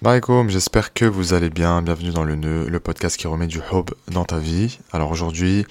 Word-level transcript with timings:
Assalamu 0.00 0.48
j'espère 0.50 0.92
que 0.92 1.04
vous 1.04 1.34
allez 1.34 1.50
bien. 1.50 1.82
Bienvenue 1.82 2.10
dans 2.10 2.22
le 2.22 2.36
nœud, 2.36 2.68
le 2.68 2.78
podcast 2.78 3.16
qui 3.16 3.26
remet 3.26 3.48
du 3.48 3.58
hub 3.72 3.90
dans 4.06 4.24
ta 4.24 4.38
vie. 4.38 4.78
Alors 4.92 5.10
aujourd'hui, 5.10 5.66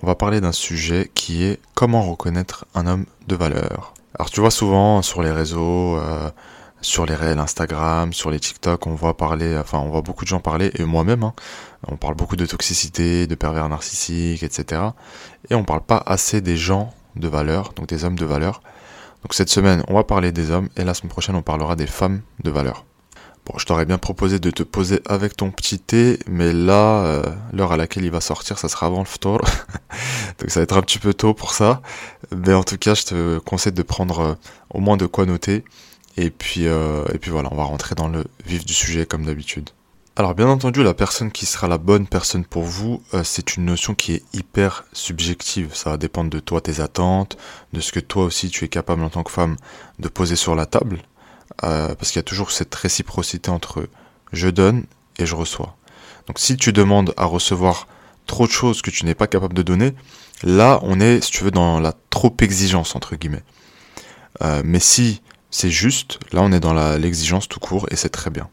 on 0.00 0.06
va 0.06 0.14
parler 0.14 0.40
d'un 0.40 0.52
sujet 0.52 1.10
qui 1.16 1.42
est 1.42 1.58
comment 1.74 2.02
reconnaître 2.02 2.64
un 2.76 2.86
homme 2.86 3.06
de 3.26 3.34
valeur. 3.34 3.94
Alors 4.16 4.30
tu 4.30 4.38
vois 4.38 4.52
souvent 4.52 5.02
sur 5.02 5.20
les 5.20 5.32
réseaux, 5.32 5.96
euh, 5.96 6.30
sur 6.80 7.06
les 7.06 7.16
réels 7.16 7.40
Instagram, 7.40 8.12
sur 8.12 8.30
les 8.30 8.38
TikTok, 8.38 8.86
on 8.86 8.94
voit 8.94 9.16
parler, 9.16 9.58
enfin 9.58 9.78
on 9.78 9.88
voit 9.88 10.02
beaucoup 10.02 10.24
de 10.24 10.28
gens 10.28 10.40
parler, 10.40 10.70
et 10.76 10.84
moi-même, 10.84 11.24
hein, 11.24 11.32
on 11.88 11.96
parle 11.96 12.14
beaucoup 12.14 12.36
de 12.36 12.46
toxicité, 12.46 13.26
de 13.26 13.34
pervers 13.34 13.68
narcissiques, 13.68 14.44
etc. 14.44 14.80
Et 15.50 15.56
on 15.56 15.64
parle 15.64 15.82
pas 15.82 16.00
assez 16.06 16.40
des 16.40 16.56
gens 16.56 16.94
de 17.16 17.26
valeur, 17.26 17.72
donc 17.72 17.88
des 17.88 18.04
hommes 18.04 18.18
de 18.18 18.26
valeur. 18.26 18.62
Donc 19.24 19.34
cette 19.34 19.50
semaine, 19.50 19.82
on 19.88 19.94
va 19.94 20.04
parler 20.04 20.30
des 20.30 20.52
hommes, 20.52 20.68
et 20.76 20.84
la 20.84 20.94
semaine 20.94 21.10
prochaine, 21.10 21.34
on 21.34 21.42
parlera 21.42 21.74
des 21.74 21.88
femmes 21.88 22.20
de 22.44 22.50
valeur. 22.50 22.84
Bon, 23.44 23.58
je 23.58 23.66
t'aurais 23.66 23.86
bien 23.86 23.98
proposé 23.98 24.38
de 24.38 24.50
te 24.52 24.62
poser 24.62 25.00
avec 25.04 25.36
ton 25.36 25.50
petit 25.50 25.80
thé, 25.80 26.20
mais 26.28 26.52
là, 26.52 27.04
euh, 27.04 27.24
l'heure 27.52 27.72
à 27.72 27.76
laquelle 27.76 28.04
il 28.04 28.10
va 28.12 28.20
sortir, 28.20 28.56
ça 28.56 28.68
sera 28.68 28.86
avant 28.86 29.00
le 29.00 29.04
ftor. 29.04 29.40
Donc 30.38 30.48
ça 30.50 30.60
va 30.60 30.64
être 30.64 30.76
un 30.76 30.82
petit 30.82 31.00
peu 31.00 31.12
tôt 31.12 31.34
pour 31.34 31.52
ça. 31.52 31.82
Mais 32.30 32.54
en 32.54 32.62
tout 32.62 32.78
cas, 32.78 32.94
je 32.94 33.02
te 33.02 33.38
conseille 33.40 33.72
de 33.72 33.82
prendre 33.82 34.20
euh, 34.20 34.34
au 34.70 34.78
moins 34.78 34.96
de 34.96 35.06
quoi 35.06 35.26
noter. 35.26 35.64
Et 36.16 36.30
puis, 36.30 36.68
euh, 36.68 37.04
et 37.12 37.18
puis 37.18 37.32
voilà, 37.32 37.48
on 37.50 37.56
va 37.56 37.64
rentrer 37.64 37.96
dans 37.96 38.06
le 38.06 38.24
vif 38.46 38.64
du 38.64 38.74
sujet 38.74 39.06
comme 39.06 39.24
d'habitude. 39.24 39.70
Alors 40.14 40.34
bien 40.34 40.46
entendu, 40.46 40.84
la 40.84 40.94
personne 40.94 41.32
qui 41.32 41.46
sera 41.46 41.66
la 41.66 41.78
bonne 41.78 42.06
personne 42.06 42.44
pour 42.44 42.64
vous, 42.64 43.02
c'est 43.24 43.56
une 43.56 43.64
notion 43.64 43.94
qui 43.94 44.12
est 44.12 44.22
hyper 44.34 44.84
subjective. 44.92 45.74
Ça 45.74 45.88
va 45.88 45.96
dépendre 45.96 46.28
de 46.28 46.38
toi, 46.38 46.60
tes 46.60 46.80
attentes, 46.80 47.38
de 47.72 47.80
ce 47.80 47.92
que 47.92 48.00
toi 48.00 48.24
aussi 48.24 48.50
tu 48.50 48.66
es 48.66 48.68
capable 48.68 49.02
en 49.02 49.08
tant 49.08 49.22
que 49.22 49.30
femme 49.30 49.56
de 50.00 50.08
poser 50.08 50.36
sur 50.36 50.54
la 50.54 50.66
table. 50.66 50.98
Euh, 51.64 51.94
parce 51.94 52.10
qu'il 52.10 52.18
y 52.18 52.20
a 52.20 52.24
toujours 52.24 52.50
cette 52.50 52.74
réciprocité 52.74 53.50
entre 53.50 53.88
je 54.32 54.48
donne 54.48 54.84
et 55.18 55.26
je 55.26 55.34
reçois. 55.34 55.76
Donc 56.26 56.38
si 56.38 56.56
tu 56.56 56.72
demandes 56.72 57.12
à 57.16 57.24
recevoir 57.24 57.86
trop 58.26 58.46
de 58.46 58.52
choses 58.52 58.82
que 58.82 58.90
tu 58.90 59.04
n'es 59.04 59.14
pas 59.14 59.26
capable 59.26 59.54
de 59.54 59.62
donner, 59.62 59.92
là 60.42 60.80
on 60.82 61.00
est, 61.00 61.20
si 61.22 61.30
tu 61.30 61.44
veux, 61.44 61.50
dans 61.50 61.80
la 61.80 61.92
trop 62.10 62.34
exigence 62.40 62.96
entre 62.96 63.16
guillemets. 63.16 63.42
Euh, 64.42 64.62
mais 64.64 64.80
si 64.80 65.20
c'est 65.50 65.70
juste, 65.70 66.18
là 66.32 66.40
on 66.42 66.52
est 66.52 66.60
dans 66.60 66.74
l'exigence 66.96 67.48
tout 67.48 67.60
court 67.60 67.86
et 67.90 67.96
c'est 67.96 68.08
très 68.08 68.30
bien. 68.30 68.48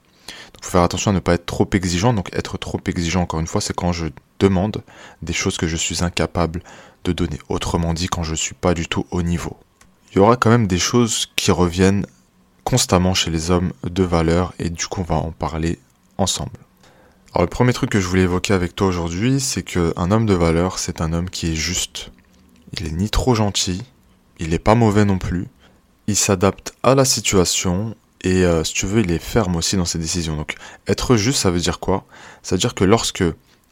Donc 0.53 0.65
faut 0.65 0.71
faire 0.71 0.83
attention 0.83 1.11
à 1.11 1.13
ne 1.13 1.19
pas 1.19 1.35
être 1.35 1.45
trop 1.45 1.69
exigeant. 1.71 2.13
Donc 2.13 2.29
être 2.33 2.57
trop 2.57 2.81
exigeant, 2.85 3.21
encore 3.21 3.39
une 3.39 3.47
fois, 3.47 3.61
c'est 3.61 3.73
quand 3.73 3.93
je 3.93 4.07
demande 4.39 4.83
des 5.21 5.33
choses 5.33 5.57
que 5.57 5.67
je 5.67 5.77
suis 5.77 6.03
incapable 6.03 6.61
de 7.05 7.11
donner. 7.13 7.39
Autrement 7.47 7.93
dit, 7.93 8.07
quand 8.07 8.23
je 8.23 8.35
suis 8.35 8.55
pas 8.55 8.73
du 8.73 8.87
tout 8.87 9.05
au 9.11 9.21
niveau. 9.21 9.55
Il 10.11 10.17
y 10.17 10.19
aura 10.19 10.35
quand 10.35 10.49
même 10.49 10.67
des 10.67 10.79
choses 10.79 11.31
qui 11.35 11.51
reviennent 11.51 12.05
constamment 12.69 13.15
chez 13.15 13.31
les 13.31 13.49
hommes 13.49 13.73
de 13.83 14.03
valeur 14.03 14.53
et 14.59 14.69
du 14.69 14.85
coup 14.85 15.01
on 15.01 15.03
va 15.03 15.15
en 15.15 15.31
parler 15.31 15.79
ensemble. 16.19 16.59
Alors 17.33 17.41
le 17.41 17.49
premier 17.49 17.73
truc 17.73 17.89
que 17.89 17.99
je 17.99 18.07
voulais 18.07 18.21
évoquer 18.21 18.53
avec 18.53 18.75
toi 18.75 18.85
aujourd'hui, 18.85 19.39
c'est 19.39 19.63
qu'un 19.63 20.11
homme 20.11 20.27
de 20.27 20.35
valeur, 20.35 20.77
c'est 20.77 21.01
un 21.01 21.11
homme 21.11 21.31
qui 21.31 21.47
est 21.47 21.55
juste. 21.55 22.11
Il 22.73 22.85
est 22.85 22.91
ni 22.91 23.09
trop 23.09 23.33
gentil, 23.33 23.81
il 24.37 24.49
n'est 24.49 24.59
pas 24.59 24.75
mauvais 24.75 25.03
non 25.03 25.17
plus. 25.17 25.47
Il 26.05 26.15
s'adapte 26.15 26.75
à 26.83 26.93
la 26.93 27.05
situation 27.05 27.95
et 28.21 28.45
euh, 28.45 28.63
si 28.63 28.73
tu 28.75 28.85
veux, 28.85 29.01
il 29.01 29.11
est 29.11 29.17
ferme 29.17 29.55
aussi 29.55 29.75
dans 29.75 29.85
ses 29.85 29.97
décisions. 29.97 30.37
Donc 30.37 30.53
être 30.87 31.15
juste, 31.15 31.39
ça 31.39 31.49
veut 31.49 31.59
dire 31.59 31.79
quoi? 31.79 32.05
Ça 32.43 32.53
veut 32.53 32.59
dire 32.59 32.75
que 32.75 32.83
lorsque 32.83 33.23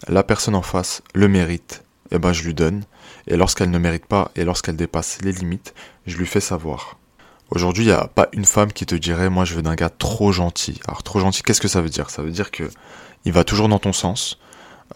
la 0.08 0.23
personne 0.23 0.56
en 0.56 0.64
face 0.64 1.04
le 1.14 1.28
mérite, 1.28 1.84
eh 2.09 2.17
ben 2.17 2.34
je 2.34 2.44
lui 2.44 2.56
donne. 2.56 2.84
Et 3.28 3.38
lorsqu'elle 3.38 3.70
ne 3.70 3.78
mérite 3.78 4.08
pas 4.08 4.32
et 4.36 4.44
lorsqu'elle 4.44 4.76
dépasse 4.76 5.20
les 5.22 5.34
limites, 5.34 5.76
je 6.08 6.17
lui 6.17 6.26
fais 6.26 6.42
savoir. 6.42 6.98
Aujourd'hui, 7.50 7.86
il 7.86 7.88
n'y 7.88 7.94
a 7.94 8.08
pas 8.08 8.28
une 8.34 8.45
femme 8.45 8.73
qui 8.73 8.86
te 8.86 8.95
dirait 8.95 9.30
moi 9.30 9.45
je 9.45 9.53
veux 9.56 9.62
d'un 9.62 9.76
gars 9.76 9.90
trop 9.90 10.31
gentil. 10.31 10.80
Alors 10.88 11.03
trop 11.03 11.20
gentil, 11.20 11.44
qu'est-ce 11.44 11.62
que 11.62 11.67
ça 11.67 11.81
veut 11.81 11.89
dire? 11.89 12.09
Ça 12.09 12.22
veut 12.22 12.31
dire 12.31 12.52
que 12.52 12.70
il 13.26 13.31
va 13.31 13.44
toujours 13.44 13.70
dans 13.70 13.80
ton 13.80 13.94
sens, 13.94 14.38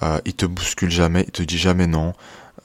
euh, 0.03 0.19
il 0.25 0.33
te 0.33 0.45
bouscule 0.45 0.91
jamais, 0.91 1.23
il 1.27 1.31
te 1.31 1.43
dit 1.43 1.57
jamais 1.57 1.87
non, 1.87 2.13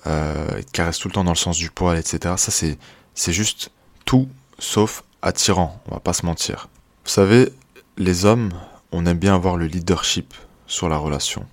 euh, 0.06 0.46
il 0.58 0.64
te 0.64 0.70
caresse 0.72 0.98
tout 0.98 1.08
le 1.08 1.14
temps 1.14 1.24
dans 1.24 1.32
le 1.32 1.36
sens 1.36 1.56
du 1.56 1.70
poil, 1.70 1.98
etc. 1.98 2.34
Ça 2.36 2.50
c'est 2.50 2.78
c'est 3.14 3.32
juste 3.32 3.70
tout 4.04 4.28
sauf 4.58 5.04
attirant. 5.22 5.80
On 5.88 5.94
va 5.94 6.00
pas 6.00 6.12
se 6.12 6.26
mentir. 6.26 6.68
Vous 7.04 7.10
savez, 7.10 7.52
les 7.96 8.24
hommes, 8.24 8.50
on 8.90 9.06
aime 9.06 9.18
bien 9.18 9.34
avoir 9.34 9.56
le 9.56 9.66
leadership 9.66 10.34
sur 10.66 10.88
la 10.88 10.96
relation. 10.96 11.46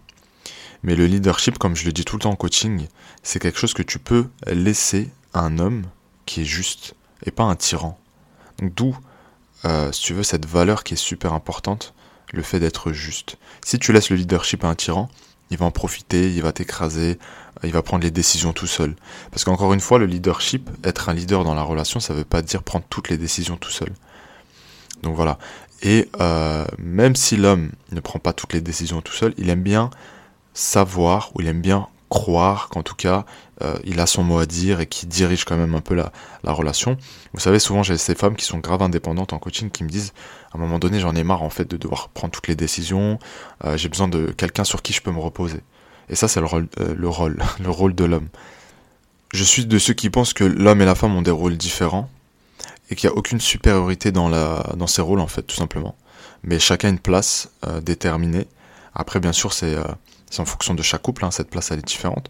Mais 0.82 0.96
le 0.96 1.06
leadership, 1.06 1.58
comme 1.60 1.76
je 1.76 1.86
le 1.86 1.94
dis 1.94 2.04
tout 2.04 2.18
le 2.18 2.24
temps 2.24 2.32
en 2.32 2.36
coaching, 2.36 2.88
c'est 3.22 3.40
quelque 3.40 3.60
chose 3.60 3.74
que 3.74 3.84
tu 3.84 4.00
peux 4.00 4.28
laisser 4.48 5.12
à 5.34 5.42
un 5.42 5.60
homme 5.60 5.84
qui 6.26 6.42
est 6.42 6.46
juste 6.46 6.96
et 7.26 7.32
pas 7.32 7.44
un 7.44 7.56
tyran. 7.56 8.00
D'où, 8.62 8.98
euh, 9.66 9.92
si 9.92 10.02
tu 10.02 10.14
veux, 10.14 10.24
cette 10.24 10.46
valeur 10.46 10.84
qui 10.84 10.94
est 10.94 10.98
super 10.98 11.34
importante, 11.34 11.94
le 12.32 12.42
fait 12.42 12.60
d'être 12.60 12.92
juste. 12.92 13.38
Si 13.64 13.80
tu 13.80 13.94
laisses 13.94 14.10
le 14.10 14.16
leadership 14.16 14.64
à 14.64 14.68
un 14.68 14.76
tyran, 14.76 15.10
il 15.52 15.58
va 15.58 15.66
en 15.66 15.72
profiter, 15.72 16.34
il 16.34 16.42
va 16.42 16.52
t'écraser, 16.52 17.20
il 17.64 17.72
va 17.72 17.82
prendre 17.82 18.04
les 18.04 18.12
décisions 18.12 18.54
tout 18.54 18.68
seul. 18.68 18.96
Parce 19.32 19.44
qu'encore 19.44 19.74
une 19.74 19.80
fois, 19.80 20.00
le 20.00 20.06
leadership, 20.06 20.70
être 20.84 21.10
un 21.10 21.14
leader 21.14 21.44
dans 21.44 21.54
la 21.54 21.62
relation, 21.62 22.00
ça 22.00 22.14
ne 22.14 22.20
veut 22.20 22.26
pas 22.26 22.42
dire 22.42 22.64
prendre 22.64 22.86
toutes 22.90 23.10
les 23.10 23.18
décisions 23.18 23.58
tout 23.58 23.70
seul. 23.70 23.94
Donc 25.04 25.16
voilà. 25.16 25.38
Et 25.82 26.10
euh, 26.20 26.66
même 26.80 27.16
si 27.16 27.36
l'homme 27.36 27.72
ne 27.92 28.00
prend 28.00 28.20
pas 28.20 28.34
toutes 28.34 28.54
les 28.54 28.62
décisions 28.62 29.02
tout 29.02 29.14
seul, 29.14 29.34
il 29.38 29.50
aime 29.50 29.62
bien 29.62 29.90
savoir 30.54 31.32
ou 31.36 31.42
il 31.42 31.48
aime 31.48 31.62
bien 31.62 31.88
croire 32.10 32.70
qu'en 32.70 32.84
tout 32.84 32.96
cas, 32.96 33.26
euh, 33.64 33.76
il 33.84 34.00
a 34.00 34.06
son 34.06 34.24
mot 34.24 34.40
à 34.40 34.46
dire 34.46 34.80
et 34.80 34.88
qui 34.88 35.06
dirige 35.06 35.46
quand 35.46 35.56
même 35.56 35.76
un 35.76 35.82
peu 35.82 35.96
la, 35.96 36.12
relation. 36.44 36.98
Vous 37.34 37.40
savez, 37.40 37.60
souvent 37.60 37.84
j'ai 37.84 37.98
ces 37.98 38.16
femmes 38.16 38.36
qui 38.36 38.46
sont 38.46 38.60
grave 38.60 38.82
indépendantes 38.82 39.34
en 39.34 39.40
coaching 39.40 39.70
qui 39.70 39.84
me 39.84 39.90
disent, 39.90 40.14
à 40.52 40.58
un 40.58 40.60
moment 40.60 40.80
donné, 40.80 41.00
j'en 41.00 41.16
ai 41.16 41.24
marre 41.24 41.44
en 41.44 41.50
fait 41.50 41.70
de 41.70 41.78
devoir 41.78 42.10
prendre 42.10 42.32
toutes 42.34 42.48
les 42.48 42.56
décisions, 42.56 43.20
euh, 43.66 43.78
j'ai 43.78 43.90
besoin 43.90 44.08
de 44.08 44.28
quelqu'un 44.28 44.64
sur 44.64 44.82
qui 44.82 44.94
je 44.94 45.02
peux 45.02 45.12
me 45.12 45.20
reposer. 45.20 45.62
Et 46.10 46.16
ça, 46.16 46.28
c'est 46.28 46.42
le 46.42 46.46
rôle, 46.46 46.68
euh, 46.80 46.94
le 46.96 47.08
rôle, 47.08 47.42
le 47.60 47.70
rôle 47.70 47.96
de 47.96 48.04
l'homme. 48.04 48.28
Je 49.34 49.44
suis 49.44 49.66
de 49.66 49.80
ceux 49.80 49.94
qui 49.94 50.10
pensent 50.10 50.34
que 50.34 50.44
l'homme 50.44 50.82
et 50.82 50.86
la 50.86 50.96
femme 50.96 51.16
ont 51.16 51.22
des 51.22 51.32
rôles 51.32 51.58
différents 51.58 52.10
et 52.90 52.96
qu'il 52.96 53.10
n'y 53.10 53.16
a 53.16 53.18
aucune 53.18 53.40
supériorité 53.40 54.12
dans, 54.12 54.30
la, 54.30 54.74
dans 54.78 54.88
ces 54.88 55.02
rôles 55.02 55.22
en 55.22 55.28
fait, 55.28 55.44
tout 55.44 55.56
simplement. 55.56 55.96
Mais 56.44 56.60
chacun 56.60 56.90
a 56.90 56.92
une 56.92 57.00
place 57.00 57.50
déterminée. 57.82 58.46
Après, 58.94 59.20
bien 59.20 59.32
sûr, 59.32 59.54
c'est 59.54 59.76
c'est 60.34 60.42
en 60.42 60.46
fonction 60.46 60.74
de 60.74 60.82
chaque 60.82 61.04
couple, 61.04 61.26
hein, 61.26 61.32
cette 61.32 61.52
place 61.52 61.70
elle 61.70 61.78
est 61.78 61.88
différente. 61.88 62.28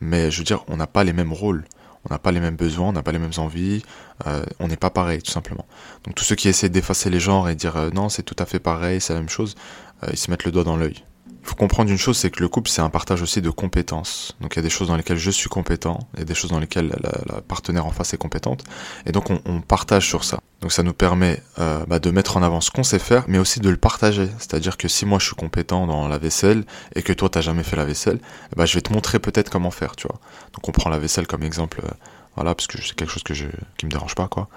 Mais 0.00 0.30
je 0.30 0.38
veux 0.38 0.44
dire, 0.44 0.64
on 0.68 0.76
n'a 0.76 0.86
pas 0.86 1.04
les 1.04 1.12
mêmes 1.12 1.32
rôles, 1.32 1.64
on 2.08 2.12
n'a 2.12 2.18
pas 2.18 2.32
les 2.32 2.40
mêmes 2.40 2.56
besoins, 2.56 2.88
on 2.88 2.92
n'a 2.92 3.02
pas 3.02 3.12
les 3.12 3.18
mêmes 3.18 3.32
envies, 3.38 3.82
euh, 4.26 4.44
on 4.58 4.68
n'est 4.68 4.76
pas 4.76 4.90
pareil 4.90 5.22
tout 5.22 5.30
simplement. 5.30 5.66
Donc 6.04 6.14
tous 6.14 6.24
ceux 6.24 6.36
qui 6.36 6.48
essaient 6.48 6.68
d'effacer 6.68 7.10
les 7.10 7.20
genres 7.20 7.48
et 7.48 7.54
dire 7.54 7.76
euh, 7.76 7.90
non 7.90 8.08
c'est 8.08 8.22
tout 8.22 8.36
à 8.38 8.46
fait 8.46 8.60
pareil, 8.60 9.00
c'est 9.00 9.14
la 9.14 9.20
même 9.20 9.28
chose, 9.28 9.56
euh, 10.02 10.08
ils 10.12 10.18
se 10.18 10.30
mettent 10.30 10.44
le 10.44 10.52
doigt 10.52 10.64
dans 10.64 10.76
l'œil. 10.76 11.04
Faut 11.46 11.54
comprendre 11.54 11.92
une 11.92 11.96
chose, 11.96 12.16
c'est 12.16 12.30
que 12.30 12.40
le 12.40 12.48
couple, 12.48 12.68
c'est 12.68 12.82
un 12.82 12.90
partage 12.90 13.22
aussi 13.22 13.40
de 13.40 13.50
compétences. 13.50 14.36
Donc 14.40 14.54
il 14.54 14.56
y 14.56 14.58
a 14.58 14.62
des 14.62 14.70
choses 14.70 14.88
dans 14.88 14.96
lesquelles 14.96 15.16
je 15.16 15.30
suis 15.30 15.48
compétent, 15.48 16.00
et 16.18 16.24
des 16.24 16.34
choses 16.34 16.50
dans 16.50 16.58
lesquelles 16.58 16.92
la, 17.00 17.40
partenaire 17.40 17.86
en 17.86 17.92
face 17.92 18.12
est 18.14 18.18
compétente. 18.18 18.64
Et 19.06 19.12
donc 19.12 19.30
on, 19.30 19.60
partage 19.60 20.08
sur 20.08 20.24
ça. 20.24 20.40
Donc 20.60 20.72
ça 20.72 20.82
nous 20.82 20.92
permet 20.92 21.40
euh, 21.60 21.86
bah, 21.86 22.00
de 22.00 22.10
mettre 22.10 22.36
en 22.36 22.42
avant 22.42 22.60
ce 22.60 22.72
qu'on 22.72 22.82
sait 22.82 22.98
faire, 22.98 23.24
mais 23.28 23.38
aussi 23.38 23.60
de 23.60 23.70
le 23.70 23.76
partager. 23.76 24.28
C'est-à-dire 24.38 24.76
que 24.76 24.88
si 24.88 25.06
moi 25.06 25.20
je 25.20 25.26
suis 25.26 25.36
compétent 25.36 25.86
dans 25.86 26.08
la 26.08 26.18
vaisselle, 26.18 26.64
et 26.96 27.02
que 27.02 27.12
toi 27.12 27.28
t'as 27.28 27.42
jamais 27.42 27.62
fait 27.62 27.76
la 27.76 27.84
vaisselle, 27.84 28.18
bah, 28.56 28.66
je 28.66 28.74
vais 28.74 28.82
te 28.82 28.92
montrer 28.92 29.20
peut-être 29.20 29.48
comment 29.48 29.70
faire, 29.70 29.94
tu 29.94 30.08
vois. 30.08 30.18
Donc 30.52 30.68
on 30.68 30.72
prend 30.72 30.90
la 30.90 30.98
vaisselle 30.98 31.28
comme 31.28 31.44
exemple, 31.44 31.80
euh, 31.84 31.88
voilà, 32.34 32.56
parce 32.56 32.66
que 32.66 32.82
c'est 32.82 32.96
quelque 32.96 33.12
chose 33.12 33.22
que 33.22 33.34
je, 33.34 33.46
qui 33.78 33.86
me 33.86 33.90
dérange 33.92 34.16
pas, 34.16 34.26
quoi. 34.26 34.48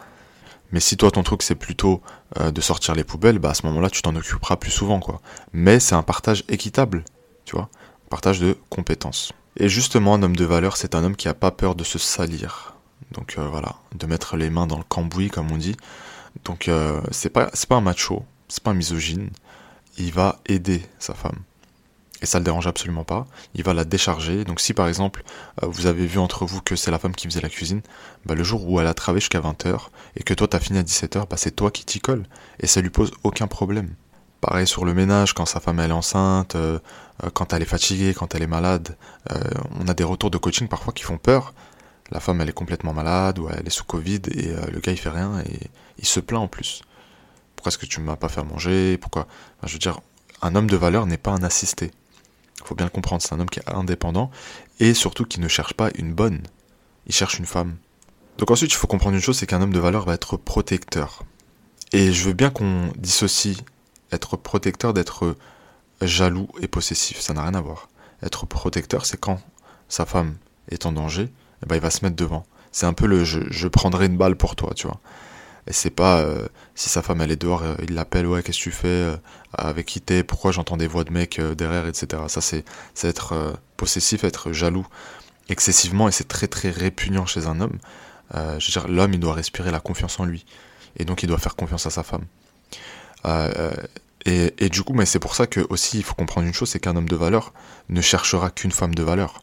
Mais 0.72 0.80
si 0.80 0.98
toi 0.98 1.12
ton 1.12 1.24
truc 1.24 1.42
c'est 1.42 1.56
plutôt 1.56 2.02
euh, 2.40 2.52
de 2.52 2.62
sortir 2.62 2.96
les 2.96 3.04
poubelles, 3.04 3.40
bah 3.40 3.52
à 3.52 3.54
ce 3.54 3.66
moment-là 3.68 3.90
tu 3.90 4.02
t'en 4.02 4.16
occuperas 4.16 4.58
plus 4.58 4.72
souvent 4.72 5.00
quoi. 5.00 5.22
Mais 5.54 5.80
c'est 5.80 5.96
un 5.96 6.04
partage 6.04 6.44
équitable, 6.48 7.04
tu 7.46 7.56
vois, 7.56 7.70
partage 8.10 8.40
de 8.40 8.58
compétences. 8.70 9.34
Et 9.58 9.70
justement 9.70 10.16
un 10.16 10.24
homme 10.24 10.36
de 10.36 10.46
valeur 10.46 10.78
c'est 10.78 10.96
un 10.96 11.04
homme 11.04 11.16
qui 11.16 11.28
a 11.28 11.34
pas 11.34 11.52
peur 11.52 11.76
de 11.76 11.84
se 11.84 11.98
salir. 11.98 12.76
Donc 13.12 13.36
euh, 13.38 13.48
voilà, 13.48 13.76
de 13.96 14.06
mettre 14.06 14.38
les 14.38 14.50
mains 14.50 14.68
dans 14.68 14.78
le 14.78 14.84
cambouis 14.84 15.30
comme 15.30 15.52
on 15.52 15.58
dit. 15.58 15.76
Donc 16.46 16.68
euh, 16.68 17.02
c'est 17.12 17.30
pas 17.30 17.50
c'est 17.54 17.68
pas 17.68 17.76
un 17.76 17.82
macho, 17.82 18.24
c'est 18.48 18.64
pas 18.64 18.72
un 18.72 18.76
misogyne. 18.76 19.30
Il 19.98 20.14
va 20.14 20.40
aider 20.46 20.82
sa 21.00 21.14
femme 21.14 21.40
et 22.22 22.26
ça 22.26 22.40
le 22.40 22.44
dérange 22.44 22.68
absolument 22.68 23.04
pas. 23.04 23.28
Il 23.54 23.64
va 23.64 23.74
la 23.74 23.86
décharger. 23.86 24.44
Donc 24.44 24.60
si 24.60 24.74
par 24.74 24.88
exemple 24.88 25.24
euh, 25.64 25.68
vous 25.68 25.86
avez 25.86 26.06
vu 26.06 26.20
entre 26.20 26.46
vous 26.46 26.62
que 26.62 26.76
c'est 26.76 26.92
la 26.92 27.00
femme 27.00 27.16
qui 27.16 27.28
faisait 27.28 27.42
la 27.42 27.50
cuisine, 27.50 27.82
bah, 28.26 28.36
le 28.36 28.44
jour 28.44 28.68
où 28.70 28.80
elle 28.80 28.88
a 28.88 28.94
travaillé 28.94 29.22
jusqu'à 29.22 29.40
20h 29.40 29.88
et 30.16 30.24
que 30.24 30.34
toi 30.34 30.48
t'as 30.48 30.60
fini 30.60 30.80
à 30.80 30.84
17h, 30.84 31.28
bah, 31.30 31.38
c'est 31.38 31.56
toi 31.56 31.72
qui 31.72 31.86
t'y 31.86 32.00
colle 32.00 32.26
et 32.60 32.68
ça 32.68 32.82
lui 32.82 32.90
pose 32.90 33.12
aucun 33.24 33.48
problème. 33.48 33.94
Pareil 34.42 34.68
sur 34.68 34.86
le 34.86 34.94
ménage, 34.94 35.34
quand 35.34 35.46
sa 35.46 35.60
femme 35.60 35.80
elle 35.80 35.92
est 35.92 35.94
enceinte, 35.94 36.56
euh, 36.56 36.80
euh, 37.24 37.30
quand 37.34 37.54
elle 37.54 37.62
est 37.62 37.66
fatiguée, 37.66 38.14
quand 38.14 38.36
elle 38.36 38.44
est 38.44 38.48
malade, 38.48 38.98
on 39.80 39.88
a 39.88 39.94
des 39.94 40.04
retours 40.04 40.32
de 40.32 40.38
coaching 40.38 40.68
parfois 40.68 40.94
qui 40.94 41.04
font 41.04 41.18
peur. 41.18 41.54
La 42.12 42.20
femme 42.20 42.42
elle 42.42 42.50
est 42.50 42.54
complètement 42.54 42.94
malade 42.94 43.38
ou 43.38 43.50
elle 43.50 43.68
est 43.68 43.70
sous 43.70 43.84
Covid 43.84 44.22
et 44.32 44.54
le 44.72 44.80
gars 44.80 44.92
il 44.92 44.98
fait 44.98 45.10
rien 45.10 45.40
et 45.42 45.70
il 46.00 46.06
se 46.06 46.20
plaint 46.20 46.42
en 46.42 46.48
plus. 46.48 46.82
Pourquoi 47.56 47.70
est-ce 47.70 47.78
que 47.78 47.86
tu 47.86 48.00
ne 48.00 48.06
m'as 48.06 48.16
pas 48.16 48.30
fait 48.30 48.44
manger? 48.44 48.98
Pourquoi? 48.98 49.28
Je 49.64 49.74
veux 49.74 49.80
dire, 49.80 50.00
un 50.42 50.56
homme 50.56 50.70
de 50.70 50.78
valeur 50.78 51.06
n'est 51.06 51.18
pas 51.18 51.32
un 51.32 51.44
assisté. 51.44 51.92
Faut 52.70 52.76
bien 52.76 52.88
comprendre, 52.88 53.24
c'est 53.24 53.34
un 53.34 53.40
homme 53.40 53.50
qui 53.50 53.60
est 53.62 53.68
indépendant 53.68 54.30
et 54.80 54.94
surtout 54.94 55.26
qui 55.26 55.40
ne 55.40 55.48
cherche 55.48 55.74
pas 55.74 55.90
une 55.96 56.14
bonne. 56.14 56.44
Il 57.08 57.16
cherche 57.16 57.40
une 57.40 57.48
femme. 57.48 57.78
Donc 58.38 58.52
ensuite, 58.52 58.72
il 58.72 58.76
faut 58.76 58.86
comprendre 58.86 59.16
une 59.16 59.24
chose, 59.24 59.40
c'est 59.40 59.48
qu'un 59.48 59.60
homme 59.60 59.74
de 59.74 59.80
valeur 59.80 60.06
va 60.06 60.14
être 60.14 60.38
protecteur. 60.38 61.24
Et 61.94 62.14
je 62.14 62.24
veux 62.26 62.34
bien 62.34 62.52
qu'on 62.52 62.92
dissocie 62.96 63.58
être 64.12 64.38
protecteur 64.38 64.94
d'être 64.94 65.36
jaloux 66.04 66.48
et 66.62 66.68
possessif. 66.68 67.20
Ça 67.22 67.34
n'a 67.34 67.42
rien 67.42 67.56
à 67.56 67.62
voir. 67.62 67.90
Être 68.22 68.46
protecteur, 68.46 69.08
c'est 69.08 69.20
quand 69.20 69.42
sa 69.88 70.06
femme 70.06 70.36
est 70.70 70.86
en 70.86 70.92
danger, 70.92 71.28
eh 71.64 71.66
ben, 71.66 71.74
il 71.74 71.82
va 71.82 71.90
se 71.90 72.06
mettre 72.06 72.18
devant. 72.18 72.46
C'est 72.72 72.86
un 72.86 72.94
peu 72.94 73.08
le 73.08 73.24
je, 73.24 73.68
prendrai 73.68 74.06
une 74.06 74.18
balle 74.18 74.36
pour 74.36 74.56
toi, 74.56 74.74
tu 74.76 74.86
vois. 74.86 75.00
Et 75.70 75.74
c'est 75.74 75.92
pas 75.92 76.20
euh, 76.20 76.48
si 76.76 76.90
sa 76.90 77.02
femme 77.02 77.22
elle 77.22 77.32
est 77.32 77.42
dehors, 77.42 77.64
euh, 77.64 77.76
il 77.84 77.94
l'appelle, 77.94 78.26
ouais, 78.26 78.42
qu'est-ce 78.42 78.58
que 78.58 78.64
tu 78.64 78.72
fais, 78.72 78.88
euh, 78.88 79.16
avec 79.54 79.86
qui 79.86 80.02
t'es, 80.02 80.24
pourquoi 80.24 80.52
j'entends 80.52 80.78
des 80.78 80.88
voix 80.88 81.04
de 81.04 81.12
mecs 81.12 81.40
derrière, 81.40 81.88
etc. 81.88 82.24
Ça 82.28 82.42
c'est 82.42 82.66
être 83.04 83.60
possessif, 83.78 84.24
être 84.24 84.52
jaloux 84.52 84.86
excessivement 85.50 86.08
et 86.08 86.12
c'est 86.12 86.28
très 86.28 86.48
très 86.48 86.70
répugnant 86.70 87.26
chez 87.26 87.48
un 87.48 87.62
homme. 87.62 87.78
je 88.34 88.40
veux 88.40 88.72
dire, 88.72 88.88
l'homme 88.88 89.14
il 89.14 89.20
doit 89.20 89.34
respirer 89.34 89.72
la 89.72 89.80
confiance 89.80 90.20
en 90.20 90.26
lui 90.26 90.46
et 90.98 91.06
donc 91.06 91.24
il 91.24 91.28
doit 91.28 91.38
faire 91.38 91.56
confiance 91.56 91.86
à 91.86 91.90
sa 91.90 92.04
femme. 92.04 92.26
Et, 94.26 94.54
et, 94.58 94.70
du 94.70 94.84
coup, 94.84 94.94
mais 94.94 95.06
c'est 95.06 95.20
pour 95.20 95.34
ça 95.34 95.48
que 95.48 95.66
aussi 95.70 95.98
il 95.98 96.04
faut 96.04 96.14
comprendre 96.14 96.46
une 96.46 96.54
chose, 96.54 96.70
c'est 96.70 96.80
qu'un 96.80 96.96
homme 96.96 97.08
de 97.08 97.16
valeur 97.16 97.54
ne 97.88 98.02
cherchera 98.02 98.52
qu'une 98.52 98.72
femme 98.72 98.94
de 98.94 99.02
valeur. 99.02 99.42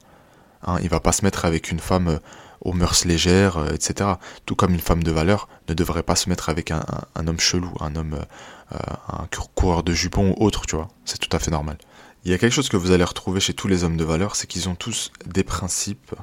Hein, 0.67 0.79
il 0.83 0.89
va 0.89 1.01
pas 1.01 1.13
se 1.13 1.25
mettre 1.25 1.45
avec 1.45 1.71
une 1.71 1.81
femme 1.81 2.09
euh, 2.09 2.19
aux 2.61 2.73
mœurs 2.73 3.05
légères, 3.05 3.59
euh, 3.59 3.71
etc. 3.71 4.11
Tout 4.45 4.55
comme 4.55 4.75
une 4.75 4.81
femme 4.81 5.03
de 5.03 5.11
valeur 5.11 5.49
ne 5.69 5.75
devrait 5.75 6.03
pas 6.03 6.17
se 6.17 6.29
mettre 6.29 6.49
avec 6.49 6.71
un, 6.71 6.85
homme 7.17 7.41
chelou, 7.41 7.73
un 7.81 7.97
homme, 7.97 8.19
euh, 8.73 8.79
un 9.09 9.27
coureur 9.55 9.83
de 9.83 9.93
jupons 9.93 10.35
ou 10.37 10.45
autre, 10.45 10.67
tu 10.67 10.77
vois. 10.77 10.89
C'est 11.05 11.19
tout 11.19 11.35
à 11.35 11.39
fait 11.39 11.51
normal. 11.51 11.79
Il 12.25 12.31
y 12.31 12.35
a 12.35 12.39
quelque 12.39 12.53
chose 12.53 12.69
que 12.69 12.77
vous 12.77 12.91
allez 12.91 13.05
retrouver 13.05 13.41
chez 13.41 13.55
tous 13.55 13.69
les 13.69 13.85
hommes 13.85 13.97
de 13.97 14.05
valeur, 14.05 14.35
c'est 14.35 14.47
qu'ils 14.47 14.69
ont 14.69 14.75
tous 14.75 15.13
des 15.27 15.45
principes 15.45 16.15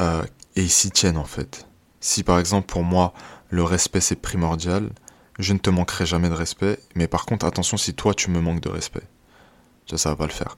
euh, 0.00 0.22
et 0.56 0.62
ils 0.62 0.70
s'y 0.70 0.90
tiennent 0.90 1.18
en 1.18 1.24
fait. 1.24 1.66
Si 2.00 2.22
par 2.22 2.38
exemple 2.38 2.66
pour 2.66 2.84
moi 2.84 3.12
le 3.50 3.62
respect 3.62 4.00
c'est 4.00 4.16
primordial, 4.16 4.90
je 5.38 5.52
ne 5.52 5.58
te 5.58 5.70
manquerai 5.70 6.06
jamais 6.06 6.28
de 6.28 6.34
respect, 6.34 6.78
mais 6.94 7.08
par 7.08 7.26
contre, 7.26 7.44
attention 7.44 7.76
si 7.76 7.94
toi 7.94 8.14
tu 8.14 8.30
me 8.30 8.40
manques 8.40 8.60
de 8.60 8.68
respect. 8.68 9.02
Ça, 9.88 9.98
ça 9.98 10.08
va 10.10 10.16
pas 10.16 10.26
le 10.26 10.32
faire. 10.32 10.56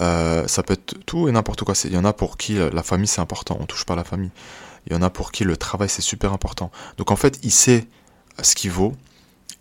Euh, 0.00 0.46
ça 0.46 0.62
peut 0.62 0.74
être 0.74 0.94
tout 1.04 1.28
et 1.28 1.32
n'importe 1.32 1.64
quoi. 1.64 1.74
Il 1.84 1.92
y 1.92 1.96
en 1.96 2.04
a 2.04 2.12
pour 2.12 2.36
qui 2.36 2.54
la 2.54 2.82
famille 2.82 3.08
c'est 3.08 3.20
important, 3.20 3.56
on 3.60 3.66
touche 3.66 3.84
pas 3.84 3.96
la 3.96 4.04
famille. 4.04 4.30
Il 4.86 4.92
y 4.92 4.96
en 4.96 5.02
a 5.02 5.10
pour 5.10 5.32
qui 5.32 5.44
le 5.44 5.56
travail 5.56 5.88
c'est 5.88 6.02
super 6.02 6.32
important. 6.32 6.70
Donc 6.96 7.10
en 7.10 7.16
fait, 7.16 7.38
il 7.42 7.52
sait 7.52 7.86
ce 8.42 8.54
qu'il 8.54 8.70
vaut 8.70 8.94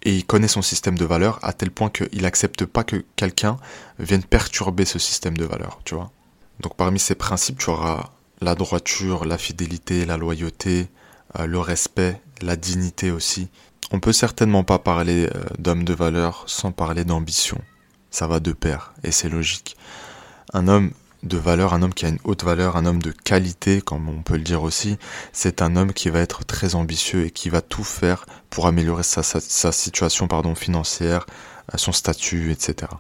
et 0.04 0.16
il 0.16 0.26
connaît 0.26 0.48
son 0.48 0.62
système 0.62 0.98
de 0.98 1.06
valeurs 1.06 1.40
à 1.44 1.54
tel 1.54 1.72
point 1.72 1.90
qu'il 1.90 2.26
accepte 2.26 2.66
pas 2.66 2.84
que 2.84 3.04
quelqu'un 3.16 3.58
vienne 4.00 4.24
perturber 4.24 4.86
ce 4.86 5.00
système 5.00 5.38
de 5.38 5.46
valeurs, 5.46 5.80
tu 5.84 5.96
vois. 5.96 6.12
Donc 6.60 6.76
parmi 6.76 7.00
ces 7.00 7.16
principes, 7.16 7.60
tu 7.60 7.70
auras 7.70 8.12
la 8.42 8.56
droiture, 8.56 9.26
la 9.26 9.38
fidélité, 9.38 10.06
la 10.06 10.18
loyauté, 10.18 10.88
euh, 11.40 11.46
le 11.46 11.60
respect, 11.60 12.20
la 12.42 12.56
dignité 12.56 13.12
aussi. 13.12 13.50
On 13.92 14.00
peut 14.00 14.14
certainement 14.14 14.64
pas 14.64 14.80
parler 14.80 15.28
euh, 15.28 15.44
d'homme 15.60 15.84
de 15.84 15.94
valeur 15.94 16.44
sans 16.48 16.72
parler 16.72 17.04
d'ambition. 17.04 17.60
Ça 18.12 18.28
va 18.28 18.40
de 18.40 18.52
pair, 18.52 18.94
et 19.04 19.12
c'est 19.12 19.30
logique. 19.30 19.76
Un 20.54 20.68
homme 20.68 20.92
de 21.24 21.38
valeur, 21.38 21.74
un 21.74 21.82
homme 21.82 21.94
qui 21.94 22.06
a 22.06 22.10
une 22.10 22.20
haute 22.24 22.44
valeur, 22.44 22.76
un 22.76 22.86
homme 22.86 23.02
de 23.02 23.12
qualité, 23.12 23.82
comme 23.82 24.10
on 24.10 24.24
peut 24.24 24.36
le 24.36 24.42
dire 24.42 24.64
aussi, 24.64 24.98
c'est 25.34 25.62
un 25.62 25.76
homme 25.76 25.94
qui 25.94 26.10
va 26.10 26.20
être 26.20 26.46
très 26.46 26.76
ambitieux 26.76 27.26
et 27.26 27.32
qui 27.32 27.50
va 27.50 27.62
tout 27.62 27.84
faire 27.84 28.26
pour 28.50 28.68
améliorer 28.68 29.04
sa, 29.04 29.24
situation 29.72 30.28
pardon, 30.28 30.56
financière, 30.56 31.26
euh, 31.74 31.78
son 31.78 31.92
statut, 31.92 32.52
etc. 32.52 32.92